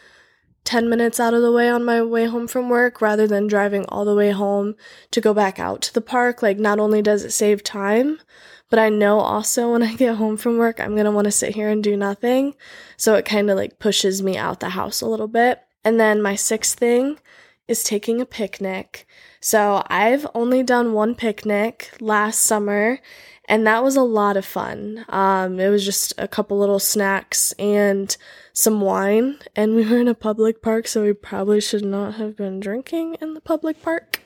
10 0.67 0.89
minutes 0.89 1.17
out 1.17 1.33
of 1.33 1.41
the 1.41 1.51
way 1.51 1.69
on 1.69 1.85
my 1.85 2.01
way 2.01 2.25
home 2.25 2.45
from 2.45 2.67
work 2.67 3.01
rather 3.01 3.25
than 3.25 3.47
driving 3.47 3.85
all 3.85 4.03
the 4.03 4.13
way 4.13 4.31
home 4.31 4.75
to 5.11 5.21
go 5.21 5.33
back 5.33 5.59
out 5.59 5.81
to 5.81 5.93
the 5.93 6.01
park, 6.01 6.41
like, 6.41 6.59
not 6.59 6.77
only 6.77 7.01
does 7.01 7.23
it 7.23 7.31
save 7.31 7.63
time, 7.63 8.19
but 8.69 8.77
I 8.77 8.89
know 8.89 9.21
also 9.21 9.71
when 9.71 9.81
I 9.81 9.95
get 9.95 10.17
home 10.17 10.35
from 10.35 10.57
work, 10.57 10.81
I'm 10.81 10.93
gonna 10.93 11.11
wanna 11.11 11.31
sit 11.31 11.55
here 11.55 11.69
and 11.69 11.81
do 11.81 11.95
nothing. 11.95 12.53
So 12.97 13.15
it 13.15 13.23
kind 13.23 13.49
of 13.49 13.55
like 13.55 13.79
pushes 13.79 14.21
me 14.21 14.35
out 14.35 14.59
the 14.59 14.69
house 14.69 14.99
a 14.99 15.07
little 15.07 15.29
bit. 15.29 15.61
And 15.85 15.97
then 16.01 16.21
my 16.21 16.35
sixth 16.35 16.77
thing 16.77 17.17
is 17.69 17.81
taking 17.85 18.19
a 18.19 18.25
picnic. 18.25 19.07
So 19.39 19.83
I've 19.87 20.27
only 20.35 20.63
done 20.63 20.91
one 20.91 21.15
picnic 21.15 21.91
last 22.01 22.41
summer, 22.41 22.99
and 23.47 23.65
that 23.65 23.83
was 23.83 23.95
a 23.95 24.03
lot 24.03 24.37
of 24.37 24.45
fun. 24.45 25.05
Um, 25.09 25.59
it 25.59 25.69
was 25.69 25.85
just 25.85 26.13
a 26.17 26.27
couple 26.27 26.59
little 26.59 26.79
snacks 26.79 27.53
and 27.53 28.15
some 28.53 28.81
wine, 28.81 29.37
and 29.55 29.75
we 29.75 29.85
were 29.85 29.99
in 29.99 30.07
a 30.07 30.15
public 30.15 30.61
park, 30.61 30.87
so 30.87 31.03
we 31.03 31.13
probably 31.13 31.61
should 31.61 31.85
not 31.85 32.15
have 32.15 32.35
been 32.35 32.59
drinking 32.59 33.17
in 33.21 33.33
the 33.33 33.41
public 33.41 33.81
park. 33.81 34.21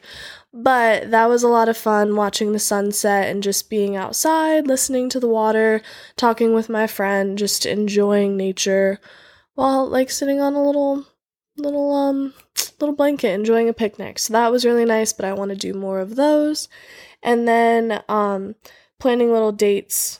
But 0.53 1.11
that 1.11 1.29
was 1.29 1.43
a 1.43 1.47
lot 1.47 1.69
of 1.69 1.77
fun 1.77 2.15
watching 2.15 2.51
the 2.51 2.59
sunset 2.59 3.29
and 3.29 3.43
just 3.43 3.69
being 3.69 3.95
outside, 3.95 4.67
listening 4.67 5.09
to 5.09 5.19
the 5.19 5.27
water, 5.27 5.81
talking 6.17 6.53
with 6.53 6.67
my 6.67 6.87
friend, 6.87 7.37
just 7.37 7.65
enjoying 7.65 8.35
nature 8.35 8.99
while 9.53 9.87
like 9.87 10.09
sitting 10.09 10.39
on 10.39 10.53
a 10.53 10.63
little 10.63 11.05
little 11.57 11.93
um 11.93 12.33
little 12.79 12.95
blanket 12.95 13.29
enjoying 13.29 13.69
a 13.69 13.73
picnic. 13.73 14.19
So 14.19 14.33
that 14.33 14.51
was 14.51 14.65
really 14.65 14.85
nice, 14.85 15.13
but 15.13 15.25
I 15.25 15.33
want 15.33 15.49
to 15.49 15.55
do 15.55 15.73
more 15.73 15.99
of 15.99 16.15
those. 16.15 16.67
And 17.21 17.47
then 17.47 18.01
um 18.09 18.55
planning 19.01 19.33
little 19.33 19.51
dates. 19.51 20.19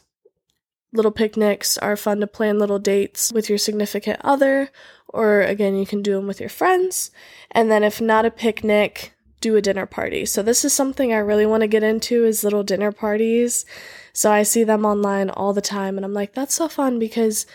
Little 0.92 1.12
picnics 1.12 1.78
are 1.78 1.96
fun 1.96 2.20
to 2.20 2.28
plan 2.28 2.60
little 2.60 2.80
dates 2.80 3.32
with 3.32 3.48
your 3.48 3.58
significant 3.58 4.20
other 4.24 4.70
or 5.08 5.42
again 5.42 5.76
you 5.76 5.86
can 5.86 6.02
do 6.02 6.16
them 6.16 6.28
with 6.28 6.40
your 6.40 6.50
friends. 6.50 7.12
And 7.52 7.72
then 7.72 7.84
if 7.84 8.02
not 8.02 8.26
a 8.26 8.32
picnic, 8.32 9.14
do 9.40 9.56
a 9.56 9.62
dinner 9.62 9.86
party. 9.86 10.26
So 10.26 10.42
this 10.42 10.66
is 10.66 10.74
something 10.74 11.14
I 11.14 11.18
really 11.18 11.46
want 11.46 11.62
to 11.62 11.68
get 11.68 11.84
into 11.84 12.26
is 12.26 12.44
little 12.44 12.64
dinner 12.64 12.92
parties. 12.92 13.66
So 14.14 14.32
I 14.32 14.44
see 14.44 14.64
them 14.64 14.84
online 14.84 15.30
all 15.30 15.54
the 15.54 15.62
time 15.62 15.96
and 15.96 16.04
I'm 16.04 16.14
like 16.14 16.34
that's 16.34 16.56
so 16.56 16.68
fun 16.68 16.98
because 16.98 17.46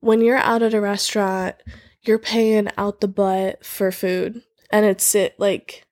when 0.00 0.20
you're 0.20 0.36
out 0.36 0.62
at 0.62 0.74
a 0.74 0.80
restaurant 0.80 1.54
you're 2.02 2.18
paying 2.18 2.68
out 2.76 3.00
the 3.00 3.08
butt 3.08 3.64
for 3.64 3.92
food 3.92 4.42
and 4.70 4.84
it's 4.84 5.14
it 5.14 5.38
like 5.38 5.84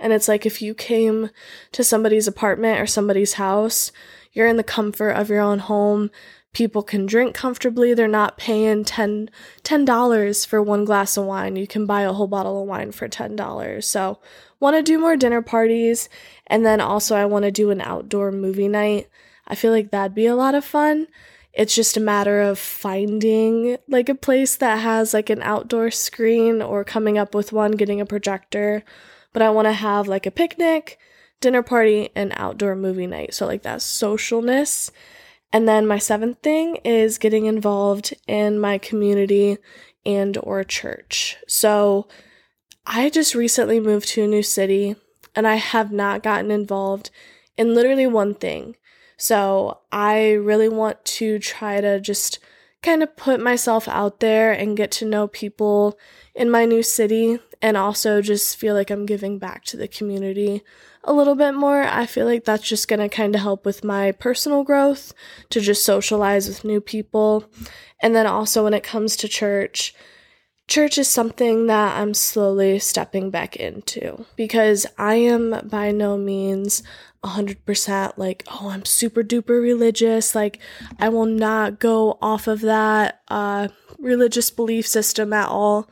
and 0.00 0.12
it's 0.12 0.28
like 0.28 0.46
if 0.46 0.62
you 0.62 0.74
came 0.74 1.30
to 1.72 1.82
somebody's 1.82 2.28
apartment 2.28 2.80
or 2.80 2.86
somebody's 2.86 3.34
house 3.34 3.92
you're 4.32 4.46
in 4.46 4.56
the 4.56 4.62
comfort 4.62 5.10
of 5.10 5.30
your 5.30 5.40
own 5.40 5.58
home. 5.58 6.10
People 6.52 6.82
can 6.82 7.06
drink 7.06 7.34
comfortably. 7.34 7.92
They're 7.92 8.08
not 8.08 8.38
paying 8.38 8.84
10 8.84 9.28
dollars 9.84 10.44
for 10.44 10.62
one 10.62 10.84
glass 10.84 11.16
of 11.16 11.24
wine. 11.24 11.56
You 11.56 11.66
can 11.66 11.86
buy 11.86 12.02
a 12.02 12.12
whole 12.12 12.26
bottle 12.26 12.62
of 12.62 12.68
wine 12.68 12.92
for 12.92 13.08
$10 13.08 13.84
so 13.84 14.20
want 14.60 14.76
to 14.76 14.82
do 14.82 14.98
more 14.98 15.16
dinner 15.16 15.42
parties. 15.42 16.08
And 16.46 16.64
then 16.64 16.80
also 16.80 17.16
i 17.16 17.24
want 17.24 17.44
to 17.44 17.50
do 17.50 17.70
an 17.70 17.80
outdoor 17.80 18.32
movie 18.32 18.68
night. 18.68 19.08
I 19.46 19.54
feel 19.54 19.72
like 19.72 19.90
that'd 19.90 20.14
be 20.14 20.26
a 20.26 20.36
lot 20.36 20.54
of 20.54 20.64
fun. 20.64 21.08
It's 21.52 21.74
just 21.74 21.96
a 21.96 22.00
matter 22.00 22.40
of 22.40 22.58
finding 22.58 23.78
like 23.88 24.08
a 24.08 24.14
place 24.14 24.54
that 24.56 24.76
has 24.76 25.12
like 25.12 25.30
an 25.30 25.42
outdoor 25.42 25.90
screen 25.90 26.62
or 26.62 26.84
coming 26.84 27.18
up 27.18 27.34
with 27.34 27.52
one, 27.52 27.72
getting 27.72 28.00
a 28.00 28.06
projector. 28.06 28.84
But 29.32 29.42
I 29.42 29.50
want 29.50 29.66
to 29.66 29.72
have 29.72 30.08
like 30.08 30.26
a 30.26 30.30
picnic, 30.30 30.98
dinner 31.40 31.62
party, 31.62 32.10
and 32.14 32.32
outdoor 32.36 32.74
movie 32.74 33.06
night. 33.06 33.34
So 33.34 33.46
like 33.46 33.62
that 33.62 33.78
socialness. 33.78 34.90
And 35.52 35.66
then 35.66 35.86
my 35.86 35.98
seventh 35.98 36.38
thing 36.42 36.76
is 36.84 37.18
getting 37.18 37.46
involved 37.46 38.14
in 38.26 38.60
my 38.60 38.78
community 38.78 39.58
and 40.04 40.36
or 40.42 40.64
church. 40.64 41.36
So 41.46 42.08
I 42.86 43.10
just 43.10 43.34
recently 43.34 43.80
moved 43.80 44.08
to 44.08 44.24
a 44.24 44.28
new 44.28 44.42
city 44.42 44.96
and 45.34 45.46
I 45.46 45.56
have 45.56 45.92
not 45.92 46.22
gotten 46.22 46.50
involved 46.50 47.10
in 47.56 47.74
literally 47.74 48.06
one 48.06 48.34
thing. 48.34 48.76
So 49.16 49.80
I 49.90 50.32
really 50.32 50.68
want 50.68 51.04
to 51.04 51.38
try 51.38 51.80
to 51.80 52.00
just 52.00 52.38
kind 52.82 53.02
of 53.02 53.16
put 53.16 53.40
myself 53.40 53.88
out 53.88 54.20
there 54.20 54.52
and 54.52 54.76
get 54.76 54.90
to 54.92 55.04
know 55.04 55.26
people 55.26 55.98
in 56.34 56.50
my 56.50 56.64
new 56.64 56.82
city 56.82 57.40
and 57.60 57.76
also 57.76 58.22
just 58.22 58.56
feel 58.56 58.74
like 58.74 58.90
I'm 58.90 59.06
giving 59.06 59.38
back 59.38 59.64
to 59.64 59.76
the 59.76 59.88
community 59.88 60.62
a 61.04 61.12
little 61.12 61.34
bit 61.34 61.52
more. 61.52 61.82
I 61.82 62.06
feel 62.06 62.26
like 62.26 62.44
that's 62.44 62.68
just 62.68 62.86
going 62.86 63.00
to 63.00 63.08
kind 63.08 63.34
of 63.34 63.40
help 63.40 63.64
with 63.64 63.82
my 63.82 64.12
personal 64.12 64.62
growth 64.62 65.12
to 65.50 65.60
just 65.60 65.84
socialize 65.84 66.46
with 66.46 66.64
new 66.64 66.80
people. 66.80 67.50
And 68.00 68.14
then 68.14 68.26
also 68.26 68.62
when 68.62 68.74
it 68.74 68.84
comes 68.84 69.16
to 69.16 69.28
church, 69.28 69.94
church 70.68 70.98
is 70.98 71.08
something 71.08 71.66
that 71.66 71.98
I'm 71.98 72.14
slowly 72.14 72.78
stepping 72.78 73.30
back 73.30 73.56
into 73.56 74.24
because 74.36 74.86
I 74.96 75.14
am 75.14 75.66
by 75.68 75.90
no 75.90 76.16
means 76.16 76.82
100% 77.24 78.12
like, 78.16 78.44
oh, 78.50 78.68
I'm 78.70 78.84
super 78.84 79.22
duper 79.22 79.60
religious. 79.60 80.34
Like, 80.34 80.58
I 80.98 81.08
will 81.08 81.26
not 81.26 81.78
go 81.78 82.18
off 82.22 82.46
of 82.46 82.60
that 82.62 83.20
uh, 83.28 83.68
religious 83.98 84.50
belief 84.50 84.86
system 84.86 85.32
at 85.32 85.48
all. 85.48 85.88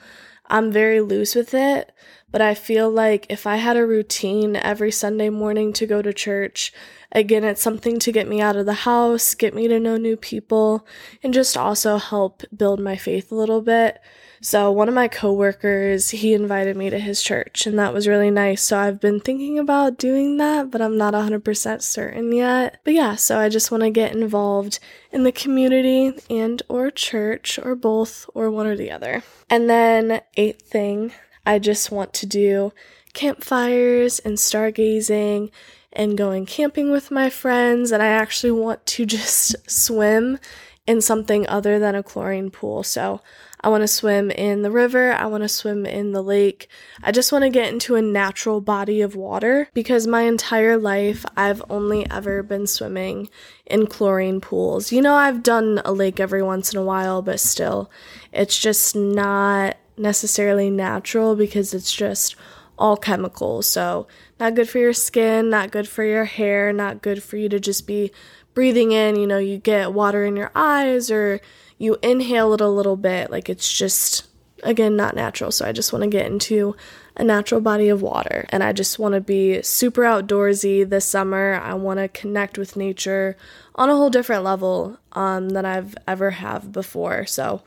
I'm 0.49 0.71
very 0.71 1.01
loose 1.01 1.35
with 1.35 1.55
it, 1.55 1.93
but 2.37 2.43
I 2.43 2.53
feel 2.55 2.91
like 2.91 3.25
if 3.31 3.47
I 3.47 3.57
had 3.57 3.79
a 3.79 3.87
routine 3.87 4.57
every 4.57 4.91
Sunday 4.91 5.31
morning 5.31 5.73
to 5.73 5.87
go 5.87 6.03
to 6.03 6.13
church, 6.13 6.71
again, 7.11 7.45
it's 7.45 7.63
something 7.63 7.99
to 8.01 8.13
get 8.13 8.29
me 8.29 8.43
out 8.43 8.57
of 8.57 8.67
the 8.67 8.75
house, 8.75 9.35
get 9.35 9.55
me 9.55 9.69
to 9.69 9.81
know 9.81 9.97
new 9.97 10.19
people, 10.19 10.87
and 11.23 11.33
just 11.33 11.57
also 11.57 11.97
help 11.97 12.43
build 12.55 12.79
my 12.79 12.95
faith 12.95 13.33
a 13.33 13.35
little 13.35 13.63
bit. 13.63 14.03
So, 14.43 14.71
one 14.71 14.87
of 14.87 14.95
my 14.95 15.09
coworkers, 15.09 16.11
he 16.11 16.35
invited 16.35 16.77
me 16.77 16.91
to 16.91 16.99
his 16.99 17.23
church, 17.23 17.67
and 17.67 17.79
that 17.79 17.95
was 17.95 18.07
really 18.07 18.31
nice. 18.31 18.63
So, 18.63 18.79
I've 18.79 19.01
been 19.01 19.19
thinking 19.19 19.59
about 19.59 19.97
doing 19.97 20.37
that, 20.37 20.71
but 20.71 20.83
I'm 20.83 20.99
not 20.99 21.15
100% 21.15 21.81
certain 21.81 22.33
yet. 22.33 22.83
But 22.85 22.93
yeah, 22.93 23.15
so 23.15 23.39
I 23.39 23.49
just 23.49 23.71
want 23.71 23.83
to 23.83 23.91
get 23.91 24.15
involved 24.15 24.79
in 25.11 25.25
the 25.25 25.33
community 25.33 26.13
and 26.29 26.63
or 26.69 26.91
church 26.91 27.59
or 27.59 27.75
both 27.75 28.29
or 28.35 28.51
one 28.51 28.67
or 28.67 28.77
the 28.77 28.91
other. 28.91 29.23
And 29.49 29.71
then 29.71 30.21
eighth 30.37 30.69
thing, 30.69 31.13
I 31.47 31.59
just 31.59 31.91
want 31.91 32.13
to 32.15 32.27
do 32.27 32.73
campfires 33.15 34.19
and 34.19 34.37
stargazing 34.37 35.51
and 35.93 36.19
going 36.19 36.45
camping 36.45 36.91
with 36.91 37.11
my 37.11 37.31
friends 37.31 37.91
and 37.93 38.03
I 38.03 38.09
actually 38.09 38.51
want 38.51 38.85
to 38.87 39.07
just 39.17 39.57
swim 39.71 40.39
in 40.87 41.01
something 41.01 41.49
other 41.49 41.79
than 41.79 41.95
a 41.95 42.03
chlorine 42.03 42.51
pool. 42.51 42.83
So 42.83 43.21
I 43.61 43.69
want 43.69 43.83
to 43.83 43.89
swim 43.89 44.31
in 44.31 44.63
the 44.63 44.71
river. 44.71 45.13
I 45.13 45.27
want 45.27 45.43
to 45.43 45.49
swim 45.49 45.85
in 45.85 46.13
the 46.13 46.23
lake. 46.23 46.69
I 47.03 47.11
just 47.11 47.33
want 47.33 47.43
to 47.43 47.51
get 47.51 47.73
into 47.73 47.97
a 47.97 48.03
natural 48.03 48.61
body 48.61 49.01
of 49.01 49.17
water 49.17 49.69
because 49.75 50.07
my 50.07 50.23
entire 50.23 50.77
life 50.77 51.25
I've 51.37 51.63
only 51.69 52.09
ever 52.09 52.43
been 52.45 52.67
swimming 52.69 53.29
in 53.65 53.89
chlorine 53.89 54.41
pools. 54.41 54.93
You 54.93 55.03
know, 55.03 55.15
I've 55.15 55.43
done 55.43 55.83
a 55.85 55.93
lake 55.93 56.21
every 56.21 56.43
once 56.43 56.73
in 56.73 56.79
a 56.79 56.85
while, 56.85 57.23
but 57.23 57.41
still, 57.41 57.91
it's 58.33 58.57
just 58.57 58.95
not 58.95 59.77
necessarily 59.97 60.71
natural 60.71 61.37
because 61.37 61.75
it's 61.75 61.93
just 61.93 62.37
all 62.79 62.97
chemicals. 62.97 63.67
So, 63.67 64.07
not 64.39 64.55
good 64.55 64.69
for 64.69 64.79
your 64.79 64.93
skin, 64.93 65.51
not 65.51 65.71
good 65.71 65.89
for 65.89 66.05
your 66.05 66.25
hair, 66.25 66.73
not 66.73 67.03
good 67.03 67.23
for 67.23 67.37
you 67.37 67.49
to 67.49 67.59
just 67.59 67.87
be 67.87 68.13
breathing 68.55 68.93
in. 68.93 69.17
You 69.17 69.27
know, 69.27 69.39
you 69.39 69.59
get 69.59 69.93
water 69.93 70.25
in 70.25 70.37
your 70.37 70.51
eyes 70.55 71.11
or 71.11 71.41
you 71.79 71.97
inhale 72.03 72.55
it 72.55 72.61
a 72.61 72.69
little 72.69 72.97
bit. 72.97 73.31
Like 73.31 73.49
it's 73.49 73.73
just, 73.73 74.27
again, 74.63 74.97
not 74.97 75.15
natural. 75.15 75.51
So 75.51 75.67
I 75.67 75.73
just 75.73 75.93
want 75.93 76.03
to 76.03 76.11
get 76.11 76.27
into 76.27 76.77
a 77.17 77.25
natural 77.25 77.61
body 77.61 77.89
of 77.89 78.03
water. 78.03 78.47
And 78.51 78.63
I 78.63 78.73
just 78.73 78.99
want 78.99 79.15
to 79.15 79.21
be 79.21 79.63
super 79.63 80.03
outdoorsy 80.03 80.89
this 80.89 81.07
summer. 81.07 81.55
I 81.55 81.75
want 81.75 81.99
to 81.99 82.09
connect 82.09 82.59
with 82.59 82.77
nature 82.77 83.37
on 83.75 83.89
a 83.89 83.97
whole 83.97 84.11
different 84.11 84.45
level 84.45 84.99
um, 85.13 85.51
than 85.51 85.65
I've 85.65 85.95
ever 86.07 86.31
have 86.31 86.73
before. 86.73 87.27
So, 87.27 87.63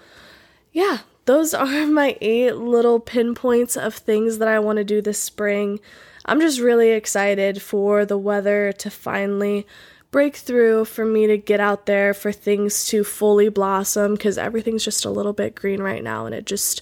yeah, 0.71 0.99
those 1.29 1.53
are 1.53 1.85
my 1.85 2.17
eight 2.21 2.55
little 2.55 2.99
pinpoints 2.99 3.77
of 3.77 3.93
things 3.93 4.39
that 4.39 4.47
I 4.47 4.57
want 4.57 4.77
to 4.77 4.83
do 4.83 4.99
this 4.99 5.21
spring. 5.21 5.79
I'm 6.25 6.41
just 6.41 6.59
really 6.59 6.89
excited 6.89 7.61
for 7.61 8.03
the 8.03 8.17
weather 8.17 8.71
to 8.79 8.89
finally 8.89 9.67
break 10.09 10.35
through, 10.35 10.85
for 10.85 11.05
me 11.05 11.27
to 11.27 11.37
get 11.37 11.59
out 11.59 11.85
there 11.85 12.15
for 12.15 12.31
things 12.31 12.87
to 12.87 13.03
fully 13.03 13.47
blossom 13.47 14.15
because 14.15 14.39
everything's 14.39 14.83
just 14.83 15.05
a 15.05 15.11
little 15.11 15.33
bit 15.33 15.53
green 15.53 15.83
right 15.83 16.03
now 16.03 16.25
and 16.25 16.33
it 16.33 16.47
just 16.47 16.81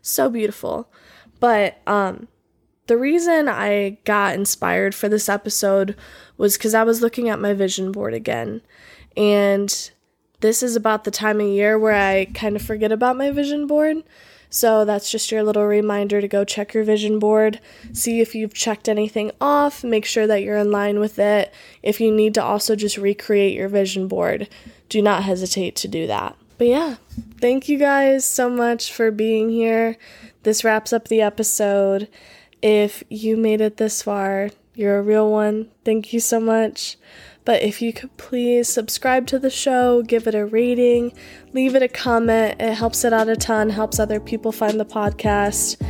so 0.00 0.30
beautiful. 0.30 0.88
But 1.40 1.80
um 1.84 2.28
the 2.86 2.96
reason 2.96 3.48
I 3.48 3.98
got 4.04 4.36
inspired 4.36 4.94
for 4.94 5.08
this 5.08 5.28
episode 5.28 5.96
was 6.36 6.56
cuz 6.56 6.72
I 6.72 6.84
was 6.84 7.02
looking 7.02 7.28
at 7.28 7.40
my 7.40 7.52
vision 7.52 7.90
board 7.90 8.14
again 8.14 8.62
and 9.16 9.90
this 10.40 10.62
is 10.62 10.76
about 10.76 11.04
the 11.04 11.10
time 11.10 11.40
of 11.40 11.46
year 11.46 11.78
where 11.78 11.94
I 11.94 12.26
kind 12.26 12.56
of 12.56 12.62
forget 12.62 12.92
about 12.92 13.16
my 13.16 13.30
vision 13.30 13.66
board. 13.66 14.04
So 14.50 14.84
that's 14.84 15.10
just 15.10 15.30
your 15.30 15.42
little 15.42 15.66
reminder 15.66 16.20
to 16.20 16.28
go 16.28 16.44
check 16.44 16.72
your 16.72 16.84
vision 16.84 17.18
board, 17.18 17.60
see 17.92 18.20
if 18.20 18.34
you've 18.34 18.54
checked 18.54 18.88
anything 18.88 19.30
off, 19.40 19.84
make 19.84 20.06
sure 20.06 20.26
that 20.26 20.42
you're 20.42 20.56
in 20.56 20.70
line 20.70 21.00
with 21.00 21.18
it. 21.18 21.52
If 21.82 22.00
you 22.00 22.10
need 22.10 22.32
to 22.34 22.42
also 22.42 22.74
just 22.74 22.96
recreate 22.96 23.54
your 23.54 23.68
vision 23.68 24.08
board, 24.08 24.48
do 24.88 25.02
not 25.02 25.24
hesitate 25.24 25.76
to 25.76 25.88
do 25.88 26.06
that. 26.06 26.36
But 26.56 26.68
yeah, 26.68 26.96
thank 27.40 27.68
you 27.68 27.78
guys 27.78 28.24
so 28.24 28.48
much 28.48 28.92
for 28.92 29.10
being 29.10 29.50
here. 29.50 29.96
This 30.44 30.64
wraps 30.64 30.92
up 30.92 31.08
the 31.08 31.20
episode. 31.20 32.08
If 32.62 33.04
you 33.10 33.36
made 33.36 33.60
it 33.60 33.76
this 33.76 34.02
far, 34.02 34.50
you're 34.74 34.98
a 34.98 35.02
real 35.02 35.30
one. 35.30 35.68
Thank 35.84 36.12
you 36.12 36.20
so 36.20 36.40
much. 36.40 36.96
But 37.48 37.62
if 37.62 37.80
you 37.80 37.94
could 37.94 38.14
please 38.18 38.68
subscribe 38.68 39.26
to 39.28 39.38
the 39.38 39.48
show, 39.48 40.02
give 40.02 40.26
it 40.26 40.34
a 40.34 40.44
rating, 40.44 41.14
leave 41.54 41.74
it 41.74 41.82
a 41.82 41.88
comment, 41.88 42.60
it 42.60 42.74
helps 42.74 43.06
it 43.06 43.14
out 43.14 43.30
a 43.30 43.36
ton, 43.36 43.70
helps 43.70 43.98
other 43.98 44.20
people 44.20 44.52
find 44.52 44.78
the 44.78 44.84
podcast, 44.84 45.80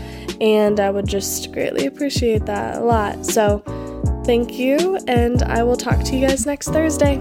and 0.40 0.78
I 0.78 0.90
would 0.90 1.08
just 1.08 1.50
greatly 1.50 1.86
appreciate 1.86 2.46
that 2.46 2.76
a 2.76 2.84
lot. 2.84 3.26
So, 3.26 3.64
thank 4.24 4.56
you, 4.56 5.00
and 5.08 5.42
I 5.42 5.64
will 5.64 5.76
talk 5.76 6.04
to 6.04 6.16
you 6.16 6.28
guys 6.28 6.46
next 6.46 6.68
Thursday. 6.68 7.16